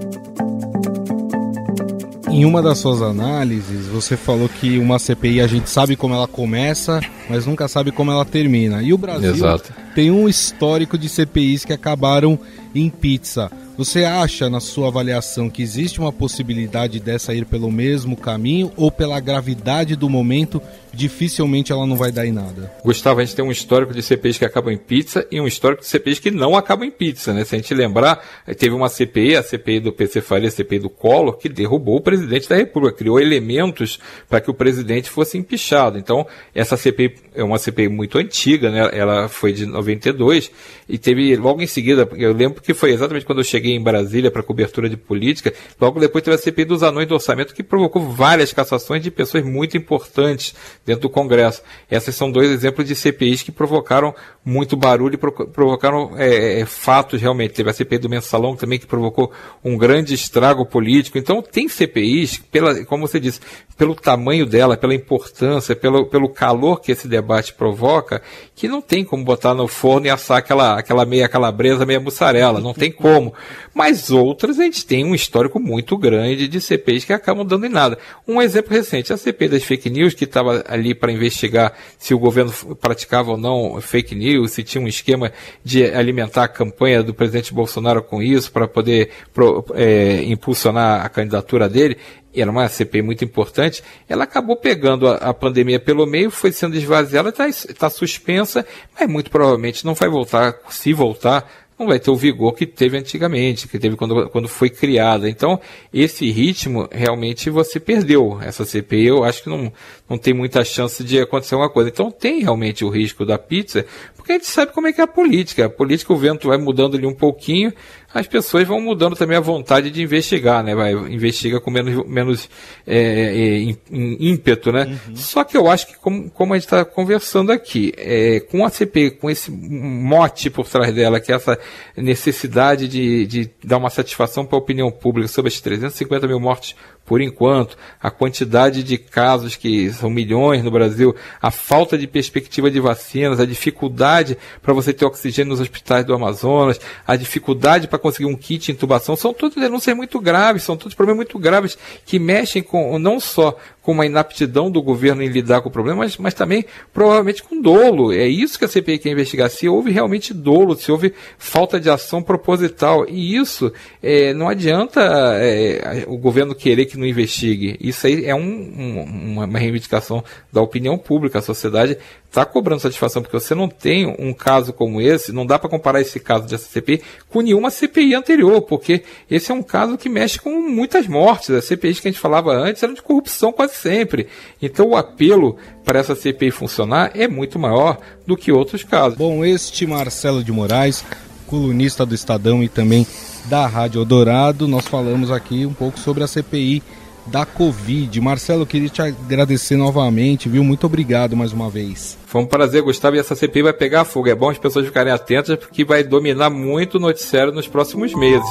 Em 2.28 2.44
uma 2.44 2.60
das 2.60 2.78
suas 2.78 3.00
análises, 3.00 3.86
você 3.86 4.16
falou 4.16 4.48
que 4.48 4.76
uma 4.78 4.98
CPI 4.98 5.40
a 5.40 5.46
gente 5.46 5.70
sabe 5.70 5.94
como 5.94 6.14
ela 6.14 6.26
começa, 6.26 7.00
mas 7.30 7.46
nunca 7.46 7.68
sabe 7.68 7.92
como 7.92 8.10
ela 8.10 8.24
termina. 8.24 8.82
E 8.82 8.92
o 8.92 8.98
Brasil 8.98 9.30
Exato. 9.30 9.72
tem 9.94 10.10
um 10.10 10.28
histórico 10.28 10.98
de 10.98 11.08
CPIs 11.08 11.64
que 11.64 11.72
acabaram 11.72 12.38
em 12.74 12.90
pizza. 12.90 13.50
Você 13.76 14.04
acha, 14.04 14.48
na 14.48 14.60
sua 14.60 14.86
avaliação, 14.86 15.50
que 15.50 15.60
existe 15.60 15.98
uma 15.98 16.12
possibilidade 16.12 17.00
dessa 17.00 17.34
ir 17.34 17.44
pelo 17.44 17.72
mesmo 17.72 18.16
caminho 18.16 18.72
ou 18.76 18.88
pela 18.88 19.18
gravidade 19.18 19.96
do 19.96 20.08
momento, 20.08 20.62
dificilmente 20.92 21.72
ela 21.72 21.84
não 21.84 21.96
vai 21.96 22.12
dar 22.12 22.24
em 22.24 22.30
nada? 22.30 22.72
Gustavo, 22.84 23.18
a 23.20 23.24
gente 23.24 23.34
tem 23.34 23.44
um 23.44 23.50
histórico 23.50 23.92
de 23.92 24.00
CPIs 24.00 24.38
que 24.38 24.44
acabam 24.44 24.72
em 24.72 24.78
pizza 24.78 25.26
e 25.28 25.40
um 25.40 25.46
histórico 25.46 25.82
de 25.82 25.88
CPIs 25.88 26.20
que 26.20 26.30
não 26.30 26.56
acabam 26.56 26.86
em 26.86 26.90
pizza, 26.90 27.32
né? 27.32 27.44
Se 27.44 27.56
a 27.56 27.58
gente 27.58 27.74
lembrar, 27.74 28.24
teve 28.56 28.74
uma 28.74 28.88
CPI, 28.88 29.36
a 29.36 29.42
CPI 29.42 29.80
do 29.80 29.92
PC 29.92 30.20
Faria, 30.20 30.48
a 30.48 30.52
CPI 30.52 30.78
do 30.78 30.88
Collor, 30.88 31.36
que 31.36 31.48
derrubou 31.48 31.96
o 31.96 32.00
presidente 32.00 32.48
da 32.48 32.54
República, 32.54 32.96
criou 32.96 33.18
elementos 33.18 33.98
para 34.28 34.40
que 34.40 34.50
o 34.50 34.54
presidente 34.54 35.10
fosse 35.10 35.36
empichado. 35.36 35.98
Então, 35.98 36.24
essa 36.54 36.76
CPI 36.76 37.16
é 37.34 37.42
uma 37.42 37.58
CPI 37.58 37.88
muito 37.88 38.18
antiga, 38.18 38.70
né? 38.70 38.88
Ela 38.92 39.28
foi 39.28 39.52
de 39.52 39.66
92 39.66 40.50
e 40.88 40.96
teve 40.96 41.34
logo 41.36 41.60
em 41.60 41.66
seguida, 41.66 42.08
eu 42.16 42.32
lembro 42.32 42.62
que 42.62 42.72
foi 42.72 42.92
exatamente 42.92 43.26
quando 43.26 43.38
eu 43.38 43.44
cheguei 43.44 43.63
cheguei 43.64 43.74
em 43.74 43.82
Brasília 43.82 44.30
para 44.30 44.42
cobertura 44.42 44.90
de 44.90 44.96
política, 44.96 45.52
logo 45.80 45.98
depois 45.98 46.22
teve 46.22 46.34
a 46.34 46.38
CPI 46.38 46.66
dos 46.66 46.82
anões 46.82 47.08
do 47.08 47.14
orçamento 47.14 47.54
que 47.54 47.62
provocou 47.62 48.02
várias 48.10 48.52
cassações 48.52 49.02
de 49.02 49.10
pessoas 49.10 49.42
muito 49.42 49.76
importantes 49.76 50.54
dentro 50.84 51.02
do 51.02 51.08
Congresso. 51.08 51.62
Esses 51.90 52.14
são 52.14 52.30
dois 52.30 52.50
exemplos 52.50 52.86
de 52.86 52.94
CPIs 52.94 53.42
que 53.42 53.50
provocaram 53.50 54.14
muito 54.44 54.76
barulho 54.76 55.14
e 55.14 55.46
provocaram 55.46 56.12
é, 56.16 56.60
é, 56.60 56.66
fatos 56.66 57.20
realmente. 57.20 57.54
Teve 57.54 57.70
a 57.70 57.72
CPI 57.72 57.98
do 57.98 58.10
mensalão 58.10 58.54
também 58.54 58.78
que 58.78 58.86
provocou 58.86 59.32
um 59.64 59.78
grande 59.78 60.12
estrago 60.12 60.66
político. 60.66 61.16
Então 61.16 61.40
tem 61.40 61.68
CPIs, 61.68 62.38
pela, 62.38 62.84
como 62.84 63.08
você 63.08 63.18
disse, 63.18 63.40
pelo 63.76 63.94
tamanho 63.94 64.44
dela, 64.44 64.76
pela 64.76 64.94
importância, 64.94 65.74
pelo, 65.74 66.06
pelo 66.06 66.28
calor 66.28 66.80
que 66.80 66.92
esse 66.92 67.08
debate 67.08 67.54
provoca, 67.54 68.22
que 68.54 68.68
não 68.68 68.80
tem 68.80 69.04
como 69.04 69.24
botar 69.24 69.54
no 69.54 69.66
forno 69.66 70.06
e 70.06 70.10
assar 70.10 70.38
aquela, 70.38 70.78
aquela 70.78 71.04
meia 71.04 71.28
calabresa, 71.28 71.86
meia 71.86 72.00
mussarela, 72.00 72.60
não 72.60 72.74
tem 72.74 72.92
como. 72.92 73.34
Mas 73.72 74.10
outras 74.10 74.60
a 74.60 74.64
gente 74.64 74.86
tem 74.86 75.04
um 75.04 75.14
histórico 75.14 75.58
muito 75.58 75.96
grande 75.96 76.46
de 76.46 76.60
CPIs 76.60 77.04
que 77.04 77.12
acabam 77.12 77.46
dando 77.46 77.66
em 77.66 77.70
nada. 77.70 77.98
Um 78.28 78.40
exemplo 78.40 78.72
recente, 78.72 79.12
a 79.12 79.16
CPI 79.16 79.48
das 79.48 79.64
fake 79.64 79.90
news, 79.90 80.14
que 80.14 80.24
estava 80.24 80.62
ali 80.68 80.94
para 80.94 81.10
investigar 81.10 81.72
se 81.98 82.14
o 82.14 82.18
governo 82.18 82.52
praticava 82.76 83.32
ou 83.32 83.36
não 83.38 83.80
fake 83.80 84.14
news, 84.14 84.33
se 84.48 84.62
tinha 84.62 84.82
um 84.82 84.88
esquema 84.88 85.32
de 85.62 85.84
alimentar 85.84 86.44
a 86.44 86.48
campanha 86.48 87.02
do 87.02 87.14
presidente 87.14 87.54
Bolsonaro 87.54 88.02
com 88.02 88.22
isso, 88.22 88.50
para 88.52 88.66
poder 88.66 89.10
pro, 89.32 89.64
é, 89.74 90.22
impulsionar 90.24 91.04
a 91.04 91.08
candidatura 91.08 91.68
dele 91.68 91.96
era 92.40 92.50
uma 92.50 92.68
CPI 92.68 93.02
muito 93.02 93.24
importante, 93.24 93.82
ela 94.08 94.24
acabou 94.24 94.56
pegando 94.56 95.06
a, 95.06 95.14
a 95.16 95.32
pandemia 95.32 95.78
pelo 95.78 96.04
meio, 96.04 96.30
foi 96.30 96.50
sendo 96.50 96.76
esvaziada, 96.76 97.28
está 97.28 97.46
tá 97.78 97.88
suspensa, 97.88 98.66
mas 98.98 99.08
muito 99.08 99.30
provavelmente 99.30 99.84
não 99.84 99.94
vai 99.94 100.08
voltar, 100.08 100.56
se 100.68 100.92
voltar, 100.92 101.48
não 101.78 101.86
vai 101.88 101.98
ter 101.98 102.10
o 102.10 102.16
vigor 102.16 102.54
que 102.54 102.66
teve 102.66 102.96
antigamente, 102.96 103.66
que 103.66 103.78
teve 103.78 103.96
quando, 103.96 104.28
quando 104.30 104.48
foi 104.48 104.70
criada. 104.70 105.28
Então, 105.28 105.60
esse 105.92 106.30
ritmo, 106.30 106.88
realmente, 106.90 107.50
você 107.50 107.80
perdeu. 107.80 108.38
Essa 108.40 108.64
CPI, 108.64 109.06
eu 109.06 109.24
acho 109.24 109.42
que 109.42 109.48
não, 109.48 109.72
não 110.08 110.16
tem 110.16 110.32
muita 110.32 110.64
chance 110.64 111.02
de 111.02 111.20
acontecer 111.20 111.54
alguma 111.54 111.70
coisa. 111.70 111.90
Então, 111.90 112.12
tem 112.12 112.40
realmente 112.40 112.84
o 112.84 112.88
risco 112.88 113.26
da 113.26 113.38
pizza, 113.38 113.84
porque 114.24 114.32
a 114.32 114.36
gente 114.36 114.46
sabe 114.46 114.72
como 114.72 114.86
é 114.86 114.92
que 114.92 115.02
é 115.02 115.04
a 115.04 115.06
política. 115.06 115.66
A 115.66 115.68
política, 115.68 116.10
o 116.10 116.16
vento 116.16 116.48
vai 116.48 116.56
mudando 116.56 116.96
ali 116.96 117.06
um 117.06 117.12
pouquinho, 117.12 117.70
as 118.12 118.26
pessoas 118.26 118.66
vão 118.66 118.80
mudando 118.80 119.14
também 119.14 119.36
a 119.36 119.40
vontade 119.40 119.90
de 119.90 120.02
investigar, 120.02 120.64
né? 120.64 120.74
Vai, 120.74 120.92
investiga 120.92 121.60
com 121.60 121.70
menos, 121.70 122.06
menos 122.06 122.48
é, 122.86 122.96
é, 122.96 123.76
ímpeto, 123.92 124.72
né? 124.72 124.98
Uhum. 125.08 125.16
Só 125.16 125.44
que 125.44 125.54
eu 125.58 125.70
acho 125.70 125.88
que, 125.88 125.98
como, 125.98 126.30
como 126.30 126.54
a 126.54 126.56
gente 126.56 126.64
está 126.64 126.86
conversando 126.86 127.52
aqui, 127.52 127.92
é, 127.98 128.40
com 128.40 128.64
a 128.64 128.70
CP, 128.70 129.10
com 129.10 129.28
esse 129.28 129.50
mote 129.50 130.48
por 130.48 130.66
trás 130.66 130.94
dela, 130.94 131.20
que 131.20 131.30
é 131.30 131.34
essa 131.34 131.58
necessidade 131.94 132.88
de, 132.88 133.26
de 133.26 133.50
dar 133.62 133.76
uma 133.76 133.90
satisfação 133.90 134.46
para 134.46 134.56
a 134.56 134.58
opinião 134.58 134.90
pública 134.90 135.28
sobre 135.28 135.50
as 135.50 135.60
350 135.60 136.26
mil 136.26 136.40
mortes 136.40 136.74
por 137.04 137.20
enquanto, 137.20 137.76
a 138.00 138.10
quantidade 138.10 138.82
de 138.82 138.96
casos 138.96 139.56
que 139.56 139.92
são 139.92 140.08
milhões 140.08 140.64
no 140.64 140.70
Brasil, 140.70 141.14
a 141.40 141.50
falta 141.50 141.98
de 141.98 142.06
perspectiva 142.06 142.70
de 142.70 142.80
vacinas, 142.80 143.40
a 143.40 143.44
dificuldade 143.44 144.38
para 144.62 144.72
você 144.72 144.92
ter 144.92 145.04
oxigênio 145.04 145.50
nos 145.50 145.60
hospitais 145.60 146.04
do 146.04 146.14
Amazonas, 146.14 146.80
a 147.06 147.14
dificuldade 147.16 147.88
para 147.88 147.98
conseguir 147.98 148.26
um 148.26 148.36
kit 148.36 148.66
de 148.66 148.72
intubação, 148.72 149.16
são 149.16 149.34
todas 149.34 149.56
denúncias 149.56 149.96
muito 149.96 150.18
graves, 150.18 150.62
são 150.62 150.76
todos 150.76 150.94
problemas 150.94 151.18
muito 151.18 151.38
graves 151.38 151.76
que 152.06 152.18
mexem 152.18 152.62
com 152.62 152.98
não 152.98 153.20
só 153.20 153.56
com 153.84 153.92
uma 153.92 154.06
inaptidão 154.06 154.70
do 154.70 154.80
governo 154.80 155.22
em 155.22 155.28
lidar 155.28 155.60
com 155.60 155.68
o 155.68 155.72
problema, 155.72 155.98
mas, 155.98 156.16
mas 156.16 156.32
também 156.32 156.64
provavelmente 156.92 157.42
com 157.42 157.60
dolo. 157.60 158.12
É 158.12 158.26
isso 158.26 158.58
que 158.58 158.64
a 158.64 158.68
CPI 158.68 158.98
quer 158.98 159.10
investigar, 159.10 159.50
se 159.50 159.68
houve 159.68 159.90
realmente 159.90 160.32
dolo, 160.32 160.74
se 160.74 160.90
houve 160.90 161.12
falta 161.36 161.78
de 161.78 161.90
ação 161.90 162.22
proposital. 162.22 163.06
E 163.06 163.36
isso 163.36 163.70
é, 164.02 164.32
não 164.32 164.48
adianta 164.48 165.02
é, 165.34 166.04
o 166.08 166.16
governo 166.16 166.54
querer 166.54 166.86
que 166.86 166.93
não 166.98 167.06
investigue. 167.06 167.76
Isso 167.80 168.06
aí 168.06 168.24
é 168.24 168.34
um, 168.34 168.40
um, 168.40 169.34
uma 169.34 169.58
reivindicação 169.58 170.22
da 170.52 170.60
opinião 170.60 170.96
pública. 170.98 171.38
A 171.38 171.42
sociedade 171.42 171.98
está 172.28 172.44
cobrando 172.44 172.80
satisfação, 172.80 173.22
porque 173.22 173.38
você 173.38 173.54
não 173.54 173.68
tem 173.68 174.06
um 174.18 174.32
caso 174.32 174.72
como 174.72 175.00
esse, 175.00 175.32
não 175.32 175.46
dá 175.46 175.58
para 175.58 175.70
comparar 175.70 176.00
esse 176.00 176.18
caso 176.18 176.46
de 176.46 176.58
CPI 176.58 177.02
com 177.28 177.40
nenhuma 177.40 177.70
CPI 177.70 178.14
anterior, 178.14 178.62
porque 178.62 179.04
esse 179.30 179.52
é 179.52 179.54
um 179.54 179.62
caso 179.62 179.96
que 179.96 180.08
mexe 180.08 180.40
com 180.40 180.50
muitas 180.68 181.06
mortes. 181.06 181.50
As 181.50 181.64
CPIs 181.64 182.00
que 182.00 182.08
a 182.08 182.10
gente 182.10 182.20
falava 182.20 182.52
antes 182.52 182.82
eram 182.82 182.94
de 182.94 183.02
corrupção 183.02 183.52
quase 183.52 183.74
sempre. 183.74 184.26
Então 184.60 184.88
o 184.88 184.96
apelo 184.96 185.56
para 185.84 186.00
essa 186.00 186.16
CPI 186.16 186.50
funcionar 186.50 187.12
é 187.14 187.28
muito 187.28 187.58
maior 187.58 187.98
do 188.26 188.36
que 188.36 188.50
outros 188.50 188.82
casos. 188.82 189.16
Bom, 189.16 189.44
este 189.44 189.86
Marcelo 189.86 190.42
de 190.42 190.50
Moraes, 190.50 191.04
colunista 191.46 192.04
do 192.04 192.14
Estadão 192.14 192.62
e 192.62 192.68
também 192.68 193.06
da 193.46 193.66
Rádio 193.66 194.00
Eldorado, 194.00 194.66
nós 194.66 194.86
falamos 194.86 195.30
aqui 195.30 195.66
um 195.66 195.72
pouco 195.72 195.98
sobre 195.98 196.24
a 196.24 196.26
CPI 196.26 196.82
da 197.26 197.46
Covid. 197.46 198.20
Marcelo, 198.20 198.62
eu 198.62 198.66
queria 198.66 198.88
te 198.88 199.00
agradecer 199.00 199.76
novamente, 199.76 200.48
viu? 200.48 200.62
Muito 200.62 200.86
obrigado 200.86 201.36
mais 201.36 201.52
uma 201.52 201.70
vez. 201.70 202.18
Foi 202.26 202.42
um 202.42 202.46
prazer, 202.46 202.82
Gustavo, 202.82 203.16
e 203.16 203.18
essa 203.18 203.34
CPI 203.34 203.62
vai 203.62 203.72
pegar 203.72 204.04
fogo. 204.04 204.28
É 204.28 204.34
bom 204.34 204.50
as 204.50 204.58
pessoas 204.58 204.86
ficarem 204.86 205.12
atentas, 205.12 205.56
porque 205.58 205.84
vai 205.84 206.04
dominar 206.04 206.50
muito 206.50 206.96
o 206.96 207.00
noticiário 207.00 207.52
nos 207.52 207.68
próximos 207.68 208.14
meses. 208.14 208.48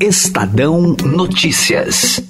Estadão 0.00 0.94
Notícias. 1.04 2.22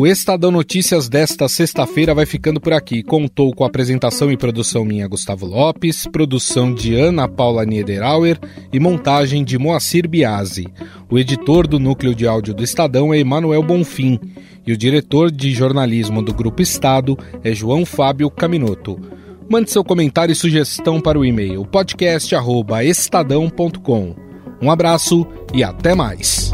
O 0.00 0.06
Estadão 0.06 0.50
Notícias 0.50 1.10
desta 1.10 1.46
sexta-feira 1.46 2.14
vai 2.14 2.24
ficando 2.24 2.58
por 2.58 2.72
aqui. 2.72 3.02
Contou 3.02 3.54
com 3.54 3.64
apresentação 3.64 4.32
e 4.32 4.36
produção 4.36 4.82
minha 4.82 5.06
Gustavo 5.06 5.44
Lopes, 5.44 6.06
produção 6.06 6.72
de 6.72 6.94
Ana 6.94 7.28
Paula 7.28 7.66
Niederauer 7.66 8.38
e 8.72 8.80
montagem 8.80 9.44
de 9.44 9.58
Moacir 9.58 10.08
Biasi. 10.08 10.66
O 11.10 11.18
editor 11.18 11.66
do 11.66 11.78
núcleo 11.78 12.14
de 12.14 12.26
áudio 12.26 12.54
do 12.54 12.64
Estadão 12.64 13.12
é 13.12 13.18
Emanuel 13.18 13.62
Bonfim 13.62 14.18
e 14.66 14.72
o 14.72 14.76
diretor 14.76 15.30
de 15.30 15.52
jornalismo 15.52 16.22
do 16.22 16.32
Grupo 16.32 16.62
Estado 16.62 17.14
é 17.44 17.52
João 17.52 17.84
Fábio 17.84 18.30
Caminoto. 18.30 18.98
Mande 19.50 19.70
seu 19.70 19.84
comentário 19.84 20.32
e 20.32 20.34
sugestão 20.34 20.98
para 20.98 21.18
o 21.18 21.26
e-mail 21.26 21.66
podcast@estadão.com. 21.66 24.16
Um 24.62 24.70
abraço 24.70 25.26
e 25.52 25.62
até 25.62 25.94
mais. 25.94 26.52